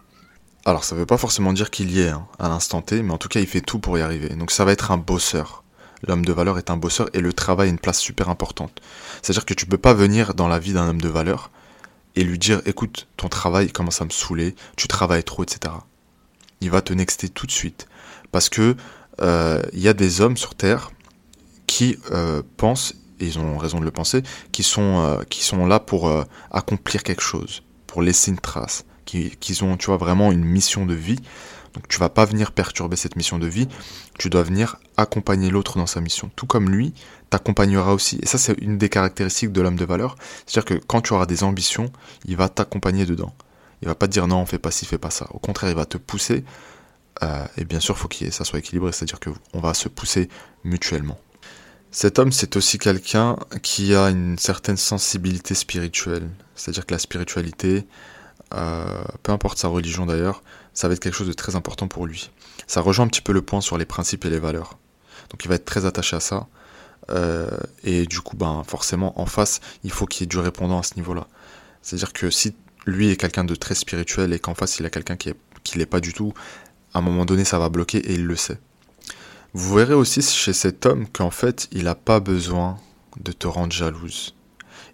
Alors 0.65 0.83
ça 0.83 0.95
ne 0.95 0.99
veut 0.99 1.07
pas 1.07 1.17
forcément 1.17 1.53
dire 1.53 1.71
qu'il 1.71 1.91
y 1.91 2.01
est 2.01 2.09
hein, 2.09 2.27
à 2.37 2.47
l'instant 2.47 2.81
T, 2.81 3.01
mais 3.01 3.11
en 3.11 3.17
tout 3.17 3.29
cas 3.29 3.39
il 3.39 3.47
fait 3.47 3.61
tout 3.61 3.79
pour 3.79 3.97
y 3.97 4.01
arriver. 4.01 4.29
Donc 4.29 4.51
ça 4.51 4.65
va 4.65 4.71
être 4.71 4.91
un 4.91 4.97
bosseur. 4.97 5.63
L'homme 6.07 6.25
de 6.25 6.33
valeur 6.33 6.57
est 6.57 6.69
un 6.69 6.77
bosseur 6.77 7.09
et 7.13 7.19
le 7.19 7.33
travail 7.33 7.67
a 7.67 7.71
une 7.71 7.79
place 7.79 7.99
super 7.99 8.29
importante. 8.29 8.81
C'est-à-dire 9.21 9.45
que 9.45 9.53
tu 9.53 9.65
peux 9.65 9.77
pas 9.77 9.93
venir 9.93 10.33
dans 10.33 10.47
la 10.47 10.59
vie 10.59 10.73
d'un 10.73 10.87
homme 10.87 11.01
de 11.01 11.09
valeur 11.09 11.51
et 12.15 12.23
lui 12.23 12.37
dire 12.37 12.61
écoute, 12.65 13.07
ton 13.17 13.29
travail 13.29 13.71
commence 13.71 14.01
à 14.01 14.05
me 14.05 14.09
saouler, 14.09 14.55
tu 14.75 14.87
travailles 14.87 15.23
trop, 15.23 15.43
etc. 15.43 15.73
Il 16.61 16.69
va 16.69 16.81
te 16.81 16.93
nexter 16.93 17.29
tout 17.29 17.47
de 17.47 17.51
suite. 17.51 17.87
Parce 18.31 18.49
que 18.49 18.75
euh, 19.21 19.61
il 19.73 19.79
y 19.79 19.87
a 19.87 19.93
des 19.93 20.21
hommes 20.21 20.37
sur 20.37 20.55
Terre 20.55 20.91
qui 21.67 21.97
euh, 22.11 22.41
pensent, 22.57 22.95
et 23.19 23.25
ils 23.25 23.39
ont 23.39 23.57
raison 23.57 23.79
de 23.79 23.85
le 23.85 23.91
penser, 23.91 24.23
qui 24.51 24.63
sont, 24.63 24.99
euh, 24.99 25.23
qui 25.29 25.43
sont 25.43 25.65
là 25.65 25.79
pour 25.79 26.11
accomplir 26.51 27.03
quelque 27.03 27.21
chose, 27.21 27.63
pour 27.87 28.01
laisser 28.01 28.31
une 28.31 28.39
trace, 28.39 28.85
qui, 29.05 29.59
ont, 29.61 29.77
tu 29.77 29.87
vois, 29.87 29.97
vraiment 29.97 30.31
une 30.31 30.43
mission 30.43 30.85
de 30.85 30.93
vie. 30.93 31.19
Donc 31.73 31.87
tu 31.87 31.99
vas 31.99 32.09
pas 32.09 32.25
venir 32.25 32.51
perturber 32.51 32.95
cette 32.95 33.15
mission 33.15 33.39
de 33.39 33.47
vie, 33.47 33.67
tu 34.19 34.29
dois 34.29 34.43
venir 34.43 34.77
accompagner 34.97 35.49
l'autre 35.49 35.77
dans 35.77 35.87
sa 35.87 36.01
mission. 36.01 36.29
Tout 36.35 36.45
comme 36.45 36.69
lui 36.69 36.93
t'accompagnera 37.29 37.93
aussi. 37.93 38.19
Et 38.21 38.25
ça 38.25 38.37
c'est 38.37 38.53
une 38.59 38.77
des 38.77 38.89
caractéristiques 38.89 39.51
de 39.51 39.61
l'homme 39.61 39.77
de 39.77 39.85
valeur. 39.85 40.15
C'est-à-dire 40.45 40.65
que 40.65 40.85
quand 40.85 41.01
tu 41.01 41.13
auras 41.13 41.25
des 41.25 41.43
ambitions, 41.43 41.91
il 42.25 42.35
va 42.35 42.49
t'accompagner 42.49 43.05
dedans. 43.05 43.33
Il 43.81 43.87
va 43.87 43.95
pas 43.95 44.07
dire 44.07 44.27
non, 44.27 44.45
fais 44.45 44.59
pas 44.59 44.71
ci, 44.71 44.85
fais 44.85 44.97
pas 44.97 45.09
ça. 45.09 45.27
Au 45.31 45.39
contraire, 45.39 45.71
il 45.71 45.75
va 45.75 45.85
te 45.85 45.97
pousser. 45.97 46.43
Euh, 47.23 47.45
et 47.57 47.65
bien 47.65 47.79
sûr, 47.79 47.97
faut 47.97 48.07
que 48.07 48.29
ça 48.31 48.43
soit 48.45 48.59
équilibré, 48.59 48.91
c'est-à-dire 48.91 49.19
qu'on 49.19 49.59
va 49.59 49.73
se 49.73 49.89
pousser 49.89 50.29
mutuellement. 50.63 51.19
Cet 51.91 52.19
homme, 52.19 52.31
c'est 52.31 52.55
aussi 52.55 52.77
quelqu'un 52.77 53.35
qui 53.61 53.93
a 53.95 54.09
une 54.09 54.37
certaine 54.37 54.77
sensibilité 54.77 55.55
spirituelle. 55.55 56.29
C'est-à-dire 56.55 56.85
que 56.85 56.93
la 56.93 56.99
spiritualité, 56.99 57.85
euh, 58.53 59.03
peu 59.23 59.31
importe 59.31 59.57
sa 59.57 59.67
religion 59.67 60.05
d'ailleurs, 60.05 60.43
ça 60.73 60.87
va 60.87 60.93
être 60.93 60.99
quelque 60.99 61.15
chose 61.15 61.27
de 61.27 61.33
très 61.33 61.55
important 61.55 61.87
pour 61.87 62.05
lui. 62.05 62.31
Ça 62.67 62.81
rejoint 62.81 63.05
un 63.05 63.09
petit 63.09 63.21
peu 63.21 63.33
le 63.33 63.41
point 63.41 63.61
sur 63.61 63.77
les 63.77 63.85
principes 63.85 64.25
et 64.25 64.29
les 64.29 64.39
valeurs. 64.39 64.77
Donc 65.29 65.43
il 65.45 65.47
va 65.47 65.55
être 65.55 65.65
très 65.65 65.85
attaché 65.85 66.15
à 66.15 66.19
ça. 66.19 66.47
Euh, 67.09 67.49
et 67.83 68.05
du 68.05 68.21
coup, 68.21 68.37
ben, 68.37 68.63
forcément, 68.65 69.19
en 69.19 69.25
face, 69.25 69.59
il 69.83 69.91
faut 69.91 70.05
qu'il 70.05 70.21
y 70.21 70.23
ait 70.25 70.27
du 70.27 70.37
répondant 70.37 70.79
à 70.79 70.83
ce 70.83 70.95
niveau-là. 70.95 71.27
C'est-à-dire 71.81 72.13
que 72.13 72.29
si 72.29 72.53
lui 72.85 73.09
est 73.09 73.17
quelqu'un 73.17 73.43
de 73.43 73.55
très 73.55 73.75
spirituel 73.75 74.33
et 74.33 74.39
qu'en 74.39 74.53
face, 74.53 74.79
il 74.79 74.85
a 74.85 74.89
quelqu'un 74.89 75.17
qui 75.17 75.29
ne 75.29 75.79
l'est 75.79 75.85
pas 75.85 75.99
du 75.99 76.13
tout, 76.13 76.33
à 76.93 76.99
un 76.99 77.01
moment 77.01 77.25
donné, 77.25 77.45
ça 77.45 77.59
va 77.59 77.69
bloquer 77.69 77.99
et 77.99 78.13
il 78.13 78.25
le 78.25 78.35
sait. 78.35 78.59
Vous 79.53 79.75
verrez 79.75 79.93
aussi 79.93 80.21
chez 80.21 80.53
cet 80.53 80.85
homme 80.85 81.07
qu'en 81.07 81.31
fait, 81.31 81.67
il 81.71 81.83
n'a 81.83 81.95
pas 81.95 82.19
besoin 82.19 82.77
de 83.19 83.31
te 83.31 83.47
rendre 83.47 83.73
jalouse. 83.73 84.33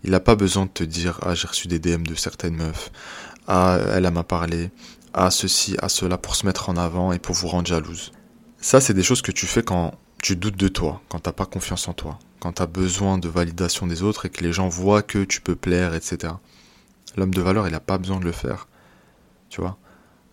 Il 0.04 0.12
n'a 0.12 0.20
pas 0.20 0.36
besoin 0.36 0.66
de 0.66 0.72
te 0.72 0.84
dire 0.84 1.20
Ah, 1.22 1.36
j'ai 1.36 1.48
reçu 1.48 1.68
des 1.68 1.80
DM 1.80 2.04
de 2.04 2.16
certaines 2.16 2.56
meufs. 2.56 2.92
Ah, 3.48 3.80
elle 3.94 4.10
m'a 4.12 4.24
parlé 4.24 4.72
à 5.14 5.32
ceci, 5.32 5.76
à 5.82 5.90
cela 5.90 6.18
pour 6.18 6.36
se 6.36 6.46
mettre 6.46 6.70
en 6.70 6.78
avant 6.78 7.14
et 7.14 7.20
pour 7.20 7.34
vous 7.34 7.48
rendre 7.48 7.68
jalouse. 7.68 8.12
Ça, 8.60 8.82
c'est 8.82 8.94
des 8.94 9.04
choses 9.04 9.22
que 9.22 9.32
tu 9.32 9.46
fais 9.46 9.64
quand 9.64 9.94
tu 10.22 10.36
doutes 10.36 10.58
de 10.58 10.68
toi, 10.68 11.02
quand 11.10 11.20
t'as 11.20 11.32
pas 11.32 11.46
confiance 11.46 11.88
en 11.88 11.94
toi, 11.94 12.20
quand 12.40 12.54
tu 12.54 12.62
as 12.62 12.68
besoin 12.68 13.18
de 13.18 13.30
validation 13.30 13.88
des 13.88 14.04
autres 14.04 14.26
et 14.26 14.30
que 14.30 14.44
les 14.44 14.52
gens 14.52 14.68
voient 14.68 15.02
que 15.02 15.24
tu 15.24 15.42
peux 15.42 15.56
plaire, 15.56 15.94
etc. 15.94 16.34
L'homme 17.16 17.34
de 17.34 17.42
valeur, 17.42 17.68
il 17.68 17.72
n'a 17.72 17.80
pas 17.80 17.98
besoin 17.98 18.20
de 18.20 18.26
le 18.26 18.32
faire. 18.32 18.68
Tu 19.50 19.62
vois? 19.62 19.78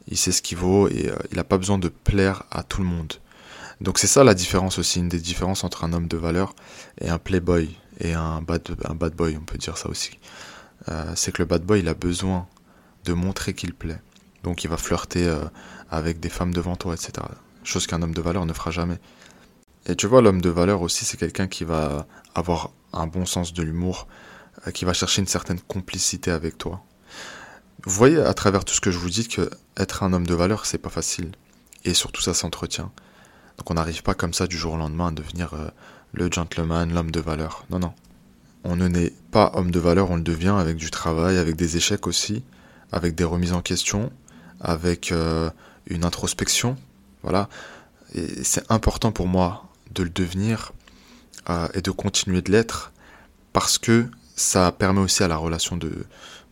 Il 0.09 0.17
sait 0.17 0.33
ce 0.33 0.43
qu'il 0.43 0.59
vaut 0.59 0.89
et 0.89 1.09
euh, 1.09 1.17
il 1.31 1.37
n'a 1.37 1.44
pas 1.44 1.59
besoin 1.59 1.79
de 1.79 1.89
plaire 1.89 2.43
à 2.51 2.63
tout 2.63 2.81
le 2.81 2.87
monde. 2.87 3.15
Donc 3.81 3.99
c'est 3.99 4.06
ça 4.06 4.25
la 4.25 4.35
différence 4.35 4.79
aussi, 4.79 4.99
une 5.01 5.09
des 5.09 5.19
différences 5.19 5.65
entre 5.65 5.85
un 5.85 5.93
homme 5.93 6.09
de 6.09 6.17
valeur 6.17 6.55
et 7.01 7.09
un 7.09 7.19
playboy 7.19 7.77
et 8.01 8.13
un 8.13 8.43
bad, 8.43 8.63
un 8.85 8.94
bad 8.94 9.15
boy, 9.15 9.37
on 9.41 9.44
peut 9.44 9.59
dire 9.59 9.79
ça 9.79 9.89
aussi. 9.89 10.19
Euh, 10.89 11.13
c'est 11.15 11.33
que 11.33 11.43
le 11.43 11.47
bad 11.47 11.63
boy, 11.63 11.81
il 11.81 11.89
a 11.89 11.94
besoin 11.94 12.47
de 13.05 13.13
montrer 13.13 13.55
qu'il 13.55 13.75
plaît. 13.75 14.01
Donc 14.43 14.65
il 14.65 14.69
va 14.69 14.77
flirter 14.77 15.27
euh, 15.27 15.44
avec 15.91 16.20
des 16.20 16.29
femmes 16.29 16.53
devant 16.53 16.77
toi, 16.77 16.94
etc. 16.94 17.13
Chose 17.63 17.87
qu'un 17.87 18.03
homme 18.03 18.15
de 18.15 18.20
valeur 18.20 18.46
ne 18.46 18.53
fera 18.53 18.70
jamais. 18.70 18.99
Et 19.87 19.96
tu 19.96 20.06
vois, 20.06 20.23
l'homme 20.23 20.41
de 20.41 20.51
valeur 20.51 20.82
aussi, 20.82 21.05
c'est 21.05 21.17
quelqu'un 21.17 21.46
qui 21.46 21.65
va 21.65 22.06
avoir 22.34 22.70
un 22.93 23.06
bon 23.06 23.27
sens 23.27 23.53
de 23.53 23.63
l'humour, 23.63 24.06
euh, 24.67 24.70
qui 24.70 24.84
va 24.84 24.93
chercher 24.93 25.20
une 25.20 25.29
certaine 25.29 25.61
complicité 25.61 26.31
avec 26.31 26.58
toi. 26.58 26.82
Vous 27.84 27.94
voyez 27.94 28.19
à 28.20 28.32
travers 28.32 28.65
tout 28.65 28.75
ce 28.75 28.81
que 28.81 28.91
je 28.91 28.99
vous 28.99 29.11
dis 29.11 29.29
que 29.29 29.51
être 29.77 30.03
un 30.03 30.13
homme 30.13 30.27
de 30.27 30.34
valeur, 30.34 30.65
c'est 30.65 30.79
pas 30.79 30.91
facile. 30.91 31.32
Et 31.84 31.93
surtout, 31.93 32.23
ça 32.23 32.32
s'entretient. 32.32 32.91
Donc 33.58 33.70
on 33.70 33.75
n'arrive 33.75 34.03
pas 34.03 34.15
comme 34.15 34.32
ça 34.32 34.46
du 34.46 34.56
jour 34.56 34.75
au 34.75 34.77
lendemain 34.77 35.08
à 35.08 35.11
devenir 35.11 35.55
euh, 35.55 35.69
le 36.13 36.31
gentleman, 36.31 36.93
l'homme 36.93 37.11
de 37.11 37.20
valeur. 37.20 37.67
Non, 37.70 37.79
non. 37.79 37.93
On 38.65 38.77
ne 38.77 38.89
naît 38.89 39.13
pas 39.31 39.53
homme 39.55 39.70
de 39.70 39.79
valeur, 39.79 40.11
on 40.11 40.17
le 40.17 40.23
devient 40.23 40.55
avec 40.58 40.77
du 40.77 40.91
travail, 40.91 41.37
avec 41.37 41.56
des 41.56 41.77
échecs 41.77 42.06
aussi, 42.06 42.43
avec 42.94 43.17
des 43.17 43.24
remises 43.24 43.53
en 43.53 43.60
question, 43.60 44.13
avec 44.60 45.10
euh, 45.10 45.51
une 45.86 46.05
introspection. 46.05 46.77
Voilà. 47.22 47.48
C'est 48.43 48.70
important 48.70 49.10
pour 49.10 49.27
moi 49.27 49.65
de 49.91 50.05
le 50.05 50.10
devenir 50.10 50.72
euh, 51.51 51.67
et 51.74 51.81
de 51.81 51.91
continuer 51.91 52.41
de 52.41 52.53
l'être 52.53 52.93
parce 53.53 53.79
que 53.79 54.06
ça 54.36 54.70
permet 54.70 55.01
aussi 55.01 55.24
à 55.24 55.29
la 55.29 55.36
relation 55.36 55.77
de, 55.77 56.06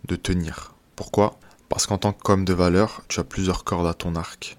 de 0.08 0.16
tenir. 0.16 0.74
Pourquoi? 0.96 1.38
Parce 1.68 1.86
qu'en 1.86 1.98
tant 1.98 2.12
qu'homme 2.12 2.44
de 2.44 2.52
valeur, 2.52 3.02
tu 3.06 3.20
as 3.20 3.24
plusieurs 3.24 3.62
cordes 3.62 3.86
à 3.86 3.94
ton 3.94 4.16
arc. 4.16 4.58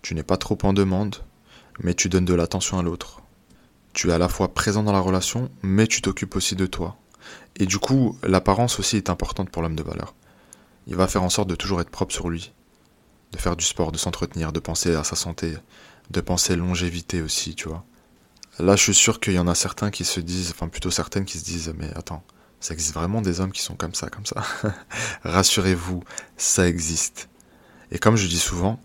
Tu 0.00 0.14
n'es 0.14 0.22
pas 0.22 0.38
trop 0.38 0.56
en 0.62 0.72
demande, 0.72 1.16
mais 1.80 1.92
tu 1.92 2.08
donnes 2.08 2.24
de 2.24 2.34
l'attention 2.34 2.78
à 2.78 2.82
l'autre. 2.82 3.20
Tu 3.92 4.08
es 4.08 4.12
à 4.12 4.18
la 4.18 4.28
fois 4.28 4.54
présent 4.54 4.82
dans 4.82 4.92
la 4.92 5.00
relation, 5.00 5.50
mais 5.62 5.86
tu 5.86 6.00
t'occupes 6.00 6.36
aussi 6.36 6.56
de 6.56 6.64
toi. 6.64 6.96
Et 7.56 7.66
du 7.66 7.78
coup, 7.78 8.16
l'apparence 8.22 8.78
aussi 8.78 8.96
est 8.96 9.10
importante 9.10 9.50
pour 9.50 9.60
l'homme 9.60 9.76
de 9.76 9.82
valeur. 9.82 10.14
Il 10.90 10.96
va 10.96 11.06
faire 11.06 11.22
en 11.22 11.30
sorte 11.30 11.48
de 11.48 11.54
toujours 11.54 11.80
être 11.80 11.90
propre 11.90 12.12
sur 12.12 12.28
lui, 12.28 12.52
de 13.32 13.38
faire 13.38 13.56
du 13.56 13.64
sport, 13.64 13.92
de 13.92 13.98
s'entretenir, 13.98 14.52
de 14.52 14.60
penser 14.60 14.94
à 14.94 15.04
sa 15.04 15.16
santé, 15.16 15.54
de 16.10 16.20
penser 16.20 16.56
longévité 16.56 17.22
aussi, 17.22 17.54
tu 17.54 17.68
vois. 17.68 17.84
Là, 18.58 18.76
je 18.76 18.82
suis 18.82 18.94
sûr 18.94 19.20
qu'il 19.20 19.34
y 19.34 19.38
en 19.38 19.48
a 19.48 19.54
certains 19.54 19.90
qui 19.90 20.04
se 20.04 20.20
disent, 20.20 20.50
enfin 20.50 20.68
plutôt 20.68 20.90
certaines 20.90 21.24
qui 21.24 21.38
se 21.38 21.44
disent, 21.44 21.72
mais 21.78 21.90
attends, 21.94 22.22
Ça 22.58 22.74
existe 22.74 22.92
vraiment 22.92 23.22
des 23.22 23.40
hommes 23.40 23.52
qui 23.52 23.62
sont 23.62 23.74
comme 23.74 23.94
ça, 23.94 24.10
comme 24.10 24.26
ça? 24.26 24.42
Rassurez-vous, 25.24 26.02
ça 26.36 26.68
existe. 26.68 27.30
Et 27.90 27.98
comme 27.98 28.16
je 28.16 28.26
dis 28.26 28.38
souvent, 28.38 28.78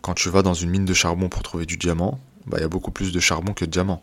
quand 0.00 0.14
tu 0.14 0.30
vas 0.30 0.40
dans 0.40 0.54
une 0.54 0.70
mine 0.70 0.86
de 0.86 0.94
charbon 0.94 1.28
pour 1.28 1.42
trouver 1.42 1.66
du 1.66 1.76
diamant, 1.76 2.18
bah, 2.46 2.56
il 2.58 2.62
y 2.62 2.64
a 2.64 2.68
beaucoup 2.68 2.90
plus 2.90 3.12
de 3.12 3.20
charbon 3.20 3.52
que 3.52 3.66
de 3.66 3.70
diamant. 3.70 4.00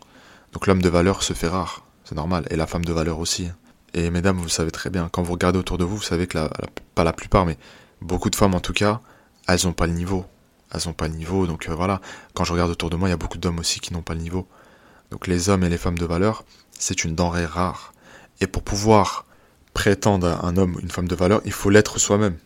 Donc 0.52 0.68
l'homme 0.68 0.82
de 0.82 0.88
valeur 0.88 1.24
se 1.24 1.32
fait 1.32 1.48
rare, 1.48 1.84
c'est 2.04 2.14
normal, 2.14 2.46
et 2.50 2.56
la 2.56 2.68
femme 2.68 2.84
de 2.84 2.92
valeur 2.92 3.18
aussi. 3.18 3.50
Et 3.94 4.10
mesdames, 4.10 4.36
vous 4.36 4.44
le 4.44 4.50
savez 4.50 4.70
très 4.70 4.90
bien, 4.90 5.08
quand 5.10 5.22
vous 5.22 5.32
regardez 5.32 5.58
autour 5.58 5.78
de 5.78 5.84
vous, 5.84 5.96
vous 5.96 6.02
savez 6.02 6.26
que 6.26 6.38
pas 6.94 7.04
la 7.04 7.12
plupart, 7.12 7.46
mais 7.46 7.56
beaucoup 8.00 8.30
de 8.30 8.36
femmes 8.36 8.54
en 8.54 8.60
tout 8.60 8.72
cas, 8.72 9.00
elles 9.46 9.60
n'ont 9.64 9.72
pas 9.72 9.86
le 9.86 9.94
niveau. 9.94 10.26
Elles 10.72 10.82
n'ont 10.86 10.92
pas 10.92 11.08
le 11.08 11.14
niveau, 11.14 11.46
donc 11.46 11.68
euh, 11.68 11.74
voilà. 11.74 12.00
Quand 12.34 12.44
je 12.44 12.52
regarde 12.52 12.70
autour 12.70 12.90
de 12.90 12.96
moi, 12.96 13.08
il 13.08 13.12
y 13.12 13.14
a 13.14 13.18
beaucoup 13.18 13.38
d'hommes 13.38 13.58
aussi 13.58 13.80
qui 13.80 13.92
n'ont 13.94 14.02
pas 14.02 14.14
le 14.14 14.20
niveau. 14.20 14.46
Donc 15.10 15.26
les 15.26 15.48
hommes 15.48 15.64
et 15.64 15.70
les 15.70 15.78
femmes 15.78 15.98
de 15.98 16.04
valeur, 16.04 16.44
c'est 16.72 17.04
une 17.04 17.14
denrée 17.14 17.46
rare. 17.46 17.94
Et 18.40 18.46
pour 18.46 18.62
pouvoir 18.62 19.24
prétendre 19.72 20.26
à 20.26 20.46
un 20.46 20.56
homme, 20.56 20.78
une 20.82 20.90
femme 20.90 21.08
de 21.08 21.14
valeur, 21.14 21.40
il 21.46 21.52
faut 21.52 21.70
l'être 21.70 21.98
soi-même. 21.98 22.36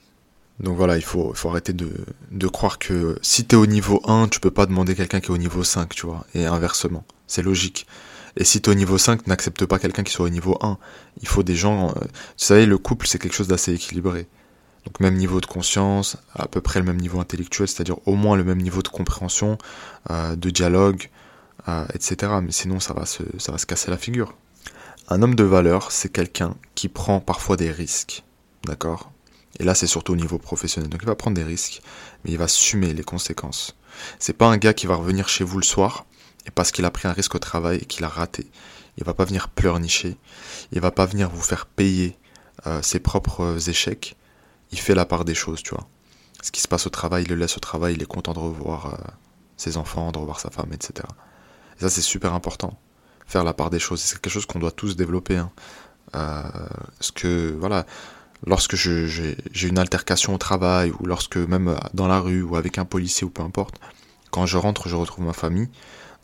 Donc 0.60 0.76
voilà, 0.76 0.96
il 0.96 1.02
faut, 1.02 1.32
faut 1.34 1.48
arrêter 1.48 1.72
de, 1.72 1.90
de 2.30 2.46
croire 2.46 2.78
que 2.78 3.18
si 3.22 3.44
tu 3.44 3.56
es 3.56 3.58
au 3.58 3.66
niveau 3.66 4.00
1, 4.04 4.28
tu 4.28 4.38
peux 4.38 4.50
pas 4.50 4.66
demander 4.66 4.94
quelqu'un 4.94 5.20
qui 5.20 5.28
est 5.28 5.34
au 5.34 5.38
niveau 5.38 5.64
5, 5.64 5.88
tu 5.94 6.06
vois, 6.06 6.24
et 6.34 6.46
inversement. 6.46 7.04
C'est 7.26 7.42
logique. 7.42 7.86
Et 8.36 8.44
si 8.44 8.60
tu 8.62 8.70
es 8.70 8.72
au 8.72 8.76
niveau 8.76 8.98
5, 8.98 9.26
n'accepte 9.26 9.66
pas 9.66 9.78
quelqu'un 9.78 10.02
qui 10.02 10.12
soit 10.12 10.26
au 10.26 10.30
niveau 10.30 10.56
1. 10.60 10.78
Il 11.20 11.28
faut 11.28 11.42
des 11.42 11.54
gens... 11.54 11.90
Euh, 11.90 11.92
vous 11.94 12.08
savez, 12.36 12.66
le 12.66 12.78
couple, 12.78 13.06
c'est 13.06 13.18
quelque 13.18 13.34
chose 13.34 13.48
d'assez 13.48 13.74
équilibré. 13.74 14.26
Donc 14.84 14.98
même 15.00 15.14
niveau 15.14 15.40
de 15.40 15.46
conscience, 15.46 16.16
à 16.34 16.48
peu 16.48 16.60
près 16.60 16.80
le 16.80 16.86
même 16.86 17.00
niveau 17.00 17.20
intellectuel, 17.20 17.68
c'est-à-dire 17.68 17.96
au 18.06 18.14
moins 18.14 18.36
le 18.36 18.44
même 18.44 18.60
niveau 18.60 18.82
de 18.82 18.88
compréhension, 18.88 19.58
euh, 20.10 20.34
de 20.34 20.50
dialogue, 20.50 21.08
euh, 21.68 21.84
etc. 21.94 22.32
Mais 22.42 22.52
sinon, 22.52 22.80
ça 22.80 22.94
va, 22.94 23.06
se, 23.06 23.22
ça 23.38 23.52
va 23.52 23.58
se 23.58 23.66
casser 23.66 23.90
la 23.90 23.98
figure. 23.98 24.34
Un 25.08 25.22
homme 25.22 25.34
de 25.34 25.44
valeur, 25.44 25.92
c'est 25.92 26.10
quelqu'un 26.10 26.56
qui 26.74 26.88
prend 26.88 27.20
parfois 27.20 27.56
des 27.56 27.70
risques. 27.70 28.24
D'accord? 28.64 29.12
Et 29.60 29.64
là, 29.64 29.74
c'est 29.74 29.86
surtout 29.86 30.14
au 30.14 30.16
niveau 30.16 30.38
professionnel. 30.38 30.88
Donc 30.88 31.02
il 31.02 31.06
va 31.06 31.14
prendre 31.14 31.36
des 31.36 31.44
risques, 31.44 31.82
mais 32.24 32.32
il 32.32 32.38
va 32.38 32.44
assumer 32.44 32.92
les 32.94 33.04
conséquences. 33.04 33.76
C'est 34.18 34.32
pas 34.32 34.46
un 34.46 34.56
gars 34.56 34.72
qui 34.72 34.86
va 34.86 34.94
revenir 34.94 35.28
chez 35.28 35.44
vous 35.44 35.58
le 35.58 35.64
soir, 35.64 36.06
et 36.46 36.50
parce 36.50 36.72
qu'il 36.72 36.84
a 36.84 36.90
pris 36.90 37.08
un 37.08 37.12
risque 37.12 37.34
au 37.34 37.38
travail 37.38 37.78
et 37.78 37.84
qu'il 37.84 38.04
a 38.04 38.08
raté, 38.08 38.46
il 38.96 39.04
va 39.04 39.14
pas 39.14 39.24
venir 39.24 39.48
pleurnicher, 39.48 40.16
il 40.72 40.80
va 40.80 40.90
pas 40.90 41.06
venir 41.06 41.30
vous 41.30 41.42
faire 41.42 41.66
payer 41.66 42.16
euh, 42.66 42.82
ses 42.82 43.00
propres 43.00 43.68
échecs, 43.68 44.16
il 44.70 44.78
fait 44.78 44.94
la 44.94 45.04
part 45.04 45.24
des 45.24 45.34
choses, 45.34 45.62
tu 45.62 45.74
vois. 45.74 45.88
Ce 46.42 46.50
qui 46.50 46.60
se 46.60 46.68
passe 46.68 46.86
au 46.86 46.90
travail, 46.90 47.24
il 47.24 47.28
le 47.28 47.36
laisse 47.36 47.56
au 47.56 47.60
travail, 47.60 47.94
il 47.94 48.02
est 48.02 48.06
content 48.06 48.32
de 48.32 48.38
revoir 48.38 48.86
euh, 48.86 48.96
ses 49.56 49.76
enfants, 49.76 50.10
de 50.10 50.18
revoir 50.18 50.40
sa 50.40 50.50
femme, 50.50 50.72
etc. 50.72 51.06
Et 51.78 51.82
ça, 51.82 51.90
c'est 51.90 52.02
super 52.02 52.34
important. 52.34 52.78
Faire 53.26 53.44
la 53.44 53.54
part 53.54 53.70
des 53.70 53.78
choses. 53.78 54.00
C'est 54.00 54.20
quelque 54.20 54.32
chose 54.32 54.46
qu'on 54.46 54.58
doit 54.58 54.72
tous 54.72 54.96
développer. 54.96 55.36
Hein. 55.36 55.52
Euh, 56.16 56.42
que, 57.14 57.56
voilà, 57.58 57.86
lorsque 58.44 58.74
j'ai 58.74 59.36
une 59.68 59.78
altercation 59.78 60.34
au 60.34 60.38
travail, 60.38 60.92
ou 60.98 61.06
lorsque 61.06 61.36
même 61.36 61.78
dans 61.94 62.08
la 62.08 62.18
rue, 62.18 62.42
ou 62.42 62.56
avec 62.56 62.78
un 62.78 62.84
policier, 62.84 63.24
ou 63.24 63.30
peu 63.30 63.42
importe, 63.42 63.76
quand 64.30 64.46
je 64.46 64.58
rentre, 64.58 64.88
je 64.88 64.96
retrouve 64.96 65.24
ma 65.24 65.32
famille, 65.32 65.68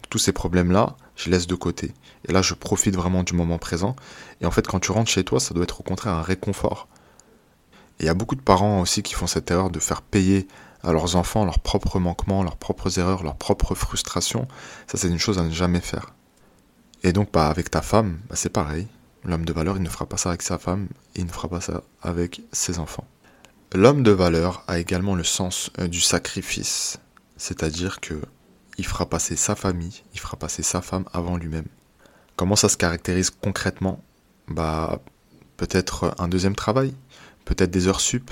tous 0.08 0.18
ces 0.18 0.32
problèmes-là, 0.32 0.96
je 1.16 1.30
laisse 1.30 1.46
de 1.46 1.54
côté. 1.54 1.92
Et 2.28 2.32
là, 2.32 2.42
je 2.42 2.54
profite 2.54 2.94
vraiment 2.94 3.22
du 3.22 3.34
moment 3.34 3.58
présent. 3.58 3.96
Et 4.40 4.46
en 4.46 4.50
fait, 4.50 4.66
quand 4.66 4.80
tu 4.80 4.92
rentres 4.92 5.10
chez 5.10 5.24
toi, 5.24 5.40
ça 5.40 5.54
doit 5.54 5.64
être 5.64 5.80
au 5.80 5.82
contraire 5.82 6.14
un 6.14 6.22
réconfort. 6.22 6.88
Et 7.98 8.04
il 8.04 8.06
y 8.06 8.10
a 8.10 8.14
beaucoup 8.14 8.36
de 8.36 8.40
parents 8.40 8.80
aussi 8.80 9.02
qui 9.02 9.14
font 9.14 9.26
cette 9.26 9.50
erreur 9.50 9.70
de 9.70 9.80
faire 9.80 10.02
payer 10.02 10.46
à 10.84 10.92
leurs 10.92 11.16
enfants 11.16 11.44
leurs 11.44 11.58
propres 11.58 11.98
manquements, 11.98 12.42
leurs 12.42 12.56
propres 12.56 12.98
erreurs, 12.98 13.22
leurs 13.22 13.36
propres 13.36 13.74
frustrations. 13.74 14.46
Ça, 14.86 14.96
c'est 14.98 15.08
une 15.08 15.18
chose 15.18 15.38
à 15.38 15.42
ne 15.42 15.50
jamais 15.50 15.80
faire. 15.80 16.14
Et 17.02 17.12
donc, 17.12 17.32
bah, 17.32 17.48
avec 17.48 17.70
ta 17.70 17.82
femme, 17.82 18.20
bah, 18.28 18.36
c'est 18.36 18.48
pareil. 18.48 18.86
L'homme 19.24 19.44
de 19.44 19.52
valeur, 19.52 19.76
il 19.76 19.82
ne 19.82 19.88
fera 19.88 20.06
pas 20.06 20.16
ça 20.16 20.30
avec 20.30 20.42
sa 20.42 20.58
femme, 20.58 20.88
il 21.16 21.26
ne 21.26 21.30
fera 21.30 21.48
pas 21.48 21.60
ça 21.60 21.82
avec 22.02 22.40
ses 22.52 22.78
enfants. 22.78 23.06
L'homme 23.74 24.02
de 24.02 24.12
valeur 24.12 24.64
a 24.68 24.78
également 24.78 25.14
le 25.14 25.24
sens 25.24 25.70
euh, 25.78 25.88
du 25.88 26.00
sacrifice. 26.00 26.98
C'est-à-dire 27.36 28.00
que 28.00 28.14
il 28.78 28.87
fera 28.87 29.06
passer 29.06 29.37
sa 29.37 29.54
famille, 29.54 30.02
il 30.14 30.20
fera 30.20 30.37
passer 30.37 30.62
sa 30.62 30.80
femme 30.80 31.04
avant 31.12 31.37
lui-même. 31.37 31.66
Comment 32.37 32.56
ça 32.56 32.68
se 32.68 32.76
caractérise 32.76 33.30
concrètement? 33.30 34.02
Bah, 34.47 35.00
peut-être 35.56 36.14
un 36.18 36.28
deuxième 36.28 36.56
travail, 36.56 36.94
peut-être 37.44 37.70
des 37.70 37.88
heures 37.88 38.00
sup, 38.00 38.30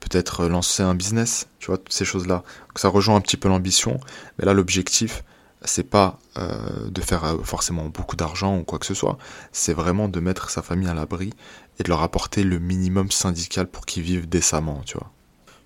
peut-être 0.00 0.46
lancer 0.46 0.82
un 0.82 0.94
business, 0.94 1.46
tu 1.60 1.68
vois, 1.68 1.78
toutes 1.78 1.92
ces 1.92 2.04
choses-là. 2.04 2.42
Ça 2.76 2.88
rejoint 2.88 3.16
un 3.16 3.20
petit 3.20 3.36
peu 3.36 3.48
l'ambition, 3.48 3.98
mais 4.38 4.44
là 4.44 4.52
l'objectif, 4.52 5.24
c'est 5.62 5.88
pas 5.88 6.18
euh, 6.36 6.90
de 6.90 7.00
faire 7.00 7.24
euh, 7.24 7.38
forcément 7.42 7.86
beaucoup 7.86 8.16
d'argent 8.16 8.58
ou 8.58 8.64
quoi 8.64 8.78
que 8.78 8.86
ce 8.86 8.94
soit, 8.94 9.16
c'est 9.52 9.72
vraiment 9.72 10.08
de 10.08 10.20
mettre 10.20 10.50
sa 10.50 10.60
famille 10.60 10.88
à 10.88 10.94
l'abri 10.94 11.32
et 11.78 11.82
de 11.84 11.88
leur 11.88 12.02
apporter 12.02 12.42
le 12.42 12.58
minimum 12.58 13.10
syndical 13.10 13.66
pour 13.66 13.86
qu'ils 13.86 14.02
vivent 14.02 14.28
décemment, 14.28 14.82
tu 14.84 14.98
vois. 14.98 15.10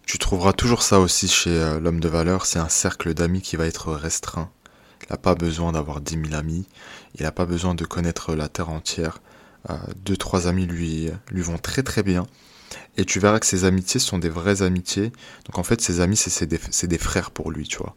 Tu 0.08 0.16
trouveras 0.16 0.54
toujours 0.54 0.80
ça 0.82 1.00
aussi 1.00 1.28
chez 1.28 1.50
euh, 1.50 1.78
l'homme 1.80 2.00
de 2.00 2.08
valeur, 2.08 2.46
c'est 2.46 2.58
un 2.58 2.70
cercle 2.70 3.12
d'amis 3.12 3.42
qui 3.42 3.56
va 3.56 3.66
être 3.66 3.92
restreint. 3.92 4.50
Il 5.02 5.08
n'a 5.10 5.18
pas 5.18 5.34
besoin 5.34 5.72
d'avoir 5.72 6.00
dix 6.00 6.16
mille 6.16 6.34
amis, 6.34 6.66
il 7.14 7.24
n'a 7.24 7.30
pas 7.30 7.44
besoin 7.44 7.74
de 7.74 7.84
connaître 7.84 8.34
la 8.34 8.48
terre 8.48 8.70
entière. 8.70 9.20
deux, 9.96 10.16
trois 10.16 10.48
amis 10.48 10.64
lui, 10.64 11.10
lui 11.30 11.42
vont 11.42 11.58
très 11.58 11.82
très 11.82 12.02
bien. 12.02 12.26
Et 12.96 13.04
tu 13.04 13.20
verras 13.20 13.38
que 13.38 13.44
ses 13.44 13.66
amitiés 13.66 14.00
sont 14.00 14.16
des 14.16 14.30
vraies 14.30 14.62
amitiés. 14.62 15.12
Donc 15.44 15.58
en 15.58 15.62
fait, 15.62 15.82
ses 15.82 16.00
amis, 16.00 16.16
c'est 16.16 16.46
des, 16.46 16.58
des, 16.86 16.98
frères 16.98 17.30
pour 17.30 17.50
lui, 17.50 17.68
tu 17.68 17.76
vois. 17.76 17.94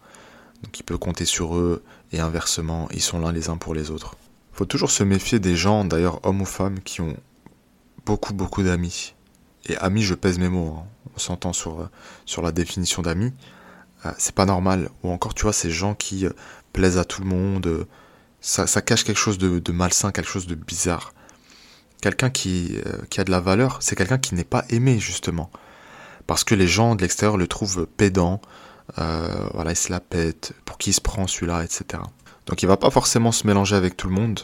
Donc 0.64 0.78
il 0.78 0.84
peut 0.84 0.98
compter 0.98 1.24
sur 1.24 1.56
eux 1.56 1.82
et 2.12 2.20
inversement, 2.20 2.90
ils 2.92 3.02
sont 3.02 3.20
l'un 3.20 3.32
les 3.32 3.48
uns 3.48 3.56
pour 3.56 3.74
les 3.74 3.90
autres. 3.90 4.18
Faut 4.52 4.66
toujours 4.66 4.92
se 4.92 5.06
méfier 5.06 5.40
des 5.40 5.56
gens, 5.56 5.86
d'ailleurs 5.86 6.20
hommes 6.26 6.42
ou 6.42 6.46
femmes, 6.46 6.82
qui 6.82 7.00
ont 7.00 7.16
beaucoup 8.06 8.34
beaucoup 8.34 8.64
d'amis. 8.64 9.14
Et 9.68 9.78
amis, 9.78 10.02
je 10.02 10.16
pèse 10.16 10.40
mes 10.40 10.50
mots, 10.50 10.76
hein. 10.80 10.88
on 11.16 11.20
s'entend 11.20 11.54
sur, 11.54 11.90
sur 12.26 12.42
la 12.42 12.52
définition 12.52 13.02
d'amis. 13.02 13.34
Euh, 14.06 14.12
c'est 14.18 14.36
pas 14.36 14.46
normal. 14.46 14.90
Ou 15.04 15.12
encore, 15.12 15.34
tu 15.34 15.44
vois, 15.44 15.54
ces 15.54 15.72
gens 15.72 15.94
qui 15.94 16.26
euh, 16.26 16.32
plaisent 16.74 16.98
à 16.98 17.06
tout 17.06 17.22
le 17.22 17.28
monde, 17.28 17.68
euh, 17.68 17.86
ça, 18.40 18.66
cache 18.82 19.04
quelque 19.04 19.20
chose 19.20 19.38
de, 19.38 19.72
malsain, 19.72 20.12
quelque 20.12 20.30
chose 20.30 20.48
de 20.48 20.56
bizarre 20.56 21.14
quelqu'un 22.02 22.30
qui, 22.30 22.82
euh, 22.86 22.98
qui 23.10 23.22
a 23.22 23.24
de 23.24 23.32
la 23.32 23.40
valeur, 23.40 23.78
c'est 23.80 23.96
quelqu'un 23.96 24.18
qui 24.18 24.36
n'est 24.36 24.44
pas 24.44 24.66
aimé 24.70 25.00
justement. 25.00 25.50
Parce 26.28 26.44
que 26.44 26.56
les 26.56 26.68
gens 26.68 26.96
de 26.96 27.02
l'extérieur 27.02 27.38
le 27.38 27.48
trouvent 27.48 27.86
pédant, 27.86 28.42
euh, 28.98 29.48
voilà, 29.54 29.72
il 29.72 29.76
se 29.76 29.92
la 29.92 30.00
pète, 30.00 30.54
pour 30.66 30.78
qui 30.78 30.90
il 30.90 30.94
se 30.94 31.02
prend 31.02 31.28
celui-là, 31.28 31.64
etc. 31.64 32.04
Donc 32.48 32.64
il 32.64 32.66
va 32.66 32.78
pas 32.78 32.90
forcément 32.90 33.32
se 33.32 33.48
mélanger 33.48 33.76
avec 33.76 33.96
tout 33.96 34.08
le 34.08 34.16
monde. 34.16 34.42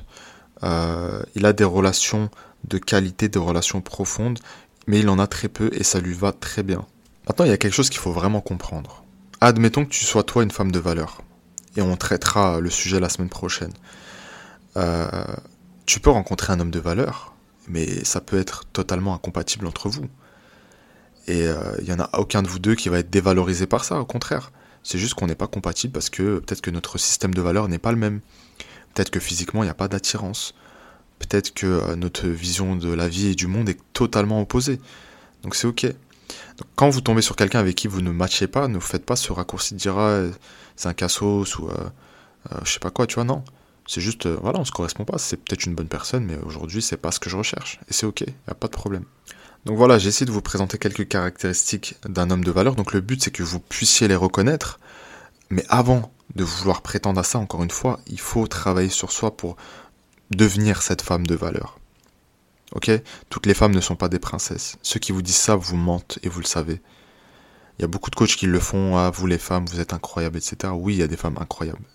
Euh, 0.64 1.22
il 1.36 1.46
a 1.46 1.54
des 1.54 1.64
relations 1.64 2.30
de 2.64 2.78
qualité, 2.78 3.28
des 3.28 3.40
relations 3.40 3.82
profondes, 3.82 4.40
mais 4.88 5.00
il 5.00 5.10
en 5.10 5.20
a 5.20 5.28
très 5.28 5.50
peu 5.50 5.70
et 5.74 5.84
ça 5.84 6.00
lui 6.00 6.14
va 6.14 6.32
très 6.32 6.64
bien. 6.64 6.86
Maintenant, 7.28 7.46
il 7.46 7.50
y 7.50 7.54
a 7.54 7.58
quelque 7.58 7.74
chose 7.74 7.90
qu'il 7.90 8.00
faut 8.00 8.12
vraiment 8.12 8.42
comprendre. 8.42 9.04
Admettons 9.42 9.86
que 9.86 9.92
tu 9.92 10.06
sois 10.06 10.24
toi 10.24 10.44
une 10.44 10.52
femme 10.52 10.72
de 10.72 10.80
valeur, 10.80 11.22
et 11.76 11.82
on 11.82 11.96
traitera 11.96 12.60
le 12.60 12.70
sujet 12.70 13.00
la 13.00 13.10
semaine 13.10 13.30
prochaine. 13.30 13.74
tu 15.86 16.00
peux 16.00 16.10
rencontrer 16.10 16.54
un 16.54 16.60
homme 16.60 16.72
de 16.72 16.80
valeur, 16.80 17.34
mais 17.68 18.04
ça 18.04 18.22
peut 18.22 18.40
être 18.40 18.66
totalement 18.72 19.14
incompatible 19.14 19.68
entre 19.68 19.90
vous. 19.90 20.08
Et 21.28 21.42
il 21.42 21.48
euh, 21.48 21.82
n'y 21.82 21.92
en 21.92 22.00
a 22.00 22.10
aucun 22.18 22.42
de 22.42 22.48
vous 22.48 22.60
deux 22.60 22.76
qui 22.76 22.90
va 22.90 23.00
être 23.00 23.10
dévalorisé 23.10 23.68
par 23.68 23.84
ça, 23.84 24.00
au 24.00 24.06
contraire. 24.06 24.52
C'est 24.84 24.98
juste 24.98 25.16
qu'on 25.16 25.28
n'est 25.28 25.36
pas 25.36 25.48
compatible 25.48 25.92
parce 25.92 26.10
que 26.10 26.40
peut-être 26.40 26.62
que 26.62 26.72
notre 26.72 26.98
système 26.98 27.34
de 27.34 27.42
valeurs 27.42 27.68
n'est 27.68 27.80
pas 27.80 27.92
le 27.92 27.98
même. 27.98 28.22
Peut-être 28.94 29.10
que 29.10 29.20
physiquement, 29.20 29.64
il 29.64 29.66
n'y 29.66 29.72
a 29.72 29.76
pas 29.76 29.90
d'attirance. 29.90 30.54
Peut-être 31.20 31.54
que 31.54 31.68
euh, 31.68 31.96
notre 31.96 32.28
vision 32.28 32.76
de 32.76 32.92
la 32.94 33.08
vie 33.08 33.28
et 33.28 33.36
du 33.36 33.48
monde 33.48 33.70
est 33.70 33.80
totalement 33.94 34.42
opposée. 34.42 34.80
Donc 35.44 35.56
c'est 35.56 35.68
ok. 35.68 35.86
Donc, 35.86 36.68
quand 36.76 36.90
vous 36.90 37.02
tombez 37.02 37.22
sur 37.22 37.36
quelqu'un 37.36 37.60
avec 37.60 37.76
qui 37.76 37.88
vous 37.88 38.02
ne 38.02 38.12
matchez 38.12 38.48
pas, 38.48 38.68
ne 38.68 38.76
vous 38.76 38.82
faites 38.82 39.06
pas 39.06 39.16
ce 39.16 39.32
raccourci 39.32 39.74
de 39.74 39.80
dire 39.80 39.98
ah, 39.98 40.24
c'est 40.76 40.90
un 40.90 40.94
cassos 40.94 41.58
ou 41.60 41.70
euh, 41.70 42.60
je 42.64 42.72
sais 42.72 42.80
pas 42.80 42.92
quoi, 42.92 43.08
tu 43.08 43.16
vois, 43.16 43.24
non. 43.24 43.44
C'est 43.88 44.02
juste, 44.02 44.26
euh, 44.26 44.38
voilà, 44.42 44.60
on 44.60 44.66
se 44.66 44.72
correspond 44.72 45.06
pas. 45.06 45.18
C'est 45.18 45.38
peut-être 45.38 45.66
une 45.66 45.76
bonne 45.76 45.88
personne, 45.88 46.26
mais 46.26 46.38
aujourd'hui, 46.46 46.82
c'est 46.82 46.98
pas 46.98 47.12
ce 47.12 47.20
que 47.20 47.30
je 47.30 47.38
recherche. 47.38 47.80
Et 47.90 47.94
c'est 47.94 48.06
ok, 48.06 48.22
y 48.22 48.34
a 48.48 48.54
pas 48.54 48.68
de 48.68 48.74
problème. 48.74 49.06
Donc 49.66 49.78
voilà, 49.78 49.98
j'ai 49.98 50.10
essayé 50.10 50.26
de 50.26 50.32
vous 50.32 50.42
présenter 50.42 50.78
quelques 50.78 51.08
caractéristiques 51.08 51.96
d'un 52.08 52.30
homme 52.30 52.44
de 52.44 52.52
valeur. 52.52 52.76
Donc 52.76 52.94
le 52.94 53.02
but, 53.02 53.24
c'est 53.24 53.32
que 53.32 53.44
vous 53.44 53.60
puissiez 53.60 54.08
les 54.08 54.16
reconnaître. 54.16 54.80
Mais 55.50 55.66
avant 55.70 56.12
de 56.36 56.44
vouloir 56.44 56.82
prétendre 56.82 57.20
à 57.20 57.24
ça, 57.24 57.40
encore 57.40 57.64
une 57.64 57.72
fois, 57.72 58.00
il 58.08 58.20
faut 58.20 58.48
travailler 58.48 58.90
sur 58.90 59.12
soi 59.12 59.36
pour 59.36 59.56
devenir 60.32 60.82
cette 60.82 61.02
femme 61.02 61.26
de 61.26 61.36
valeur. 61.36 61.80
Ok? 62.74 62.92
Toutes 63.30 63.46
les 63.46 63.54
femmes 63.54 63.74
ne 63.74 63.82
sont 63.82 63.96
pas 63.96 64.10
des 64.10 64.20
princesses. 64.20 64.78
Ceux 64.82 65.00
qui 65.00 65.12
vous 65.12 65.22
disent 65.22 65.36
ça 65.36 65.56
vous 65.56 65.78
mentent 65.78 66.20
et 66.24 66.30
vous 66.30 66.40
le 66.40 66.46
savez. 66.46 66.82
Il 67.78 67.84
y 67.84 67.86
a 67.86 67.88
beaucoup 67.88 68.10
de 68.10 68.16
coachs 68.16 68.36
qui 68.36 68.48
le 68.48 68.60
font. 68.60 68.98
Ah, 68.98 69.10
vous 69.10 69.28
les 69.28 69.38
femmes, 69.38 69.66
vous 69.66 69.80
êtes 69.80 69.94
incroyables, 69.94 70.38
etc. 70.38 70.74
Oui, 70.76 70.96
il 70.96 71.00
y 71.00 71.04
a 71.04 71.08
des 71.08 71.18
femmes 71.18 71.38
incroyables 71.40 71.86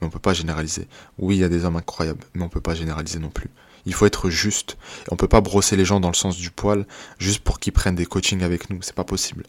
mais 0.00 0.06
on 0.06 0.10
peut 0.10 0.18
pas 0.18 0.34
généraliser. 0.34 0.88
Oui, 1.18 1.36
il 1.36 1.40
y 1.40 1.44
a 1.44 1.48
des 1.48 1.64
hommes 1.64 1.76
incroyables, 1.76 2.24
mais 2.34 2.42
on 2.42 2.48
peut 2.48 2.60
pas 2.60 2.74
généraliser 2.74 3.18
non 3.18 3.30
plus. 3.30 3.50
Il 3.86 3.94
faut 3.94 4.06
être 4.06 4.30
juste. 4.30 4.76
On 5.10 5.16
peut 5.16 5.28
pas 5.28 5.40
brosser 5.40 5.76
les 5.76 5.84
gens 5.84 6.00
dans 6.00 6.08
le 6.08 6.14
sens 6.14 6.36
du 6.36 6.50
poil 6.50 6.86
juste 7.18 7.40
pour 7.40 7.60
qu'ils 7.60 7.72
prennent 7.72 7.94
des 7.94 8.06
coachings 8.06 8.42
avec 8.42 8.68
nous. 8.68 8.82
C'est 8.82 8.94
pas 8.94 9.04
possible. 9.04 9.44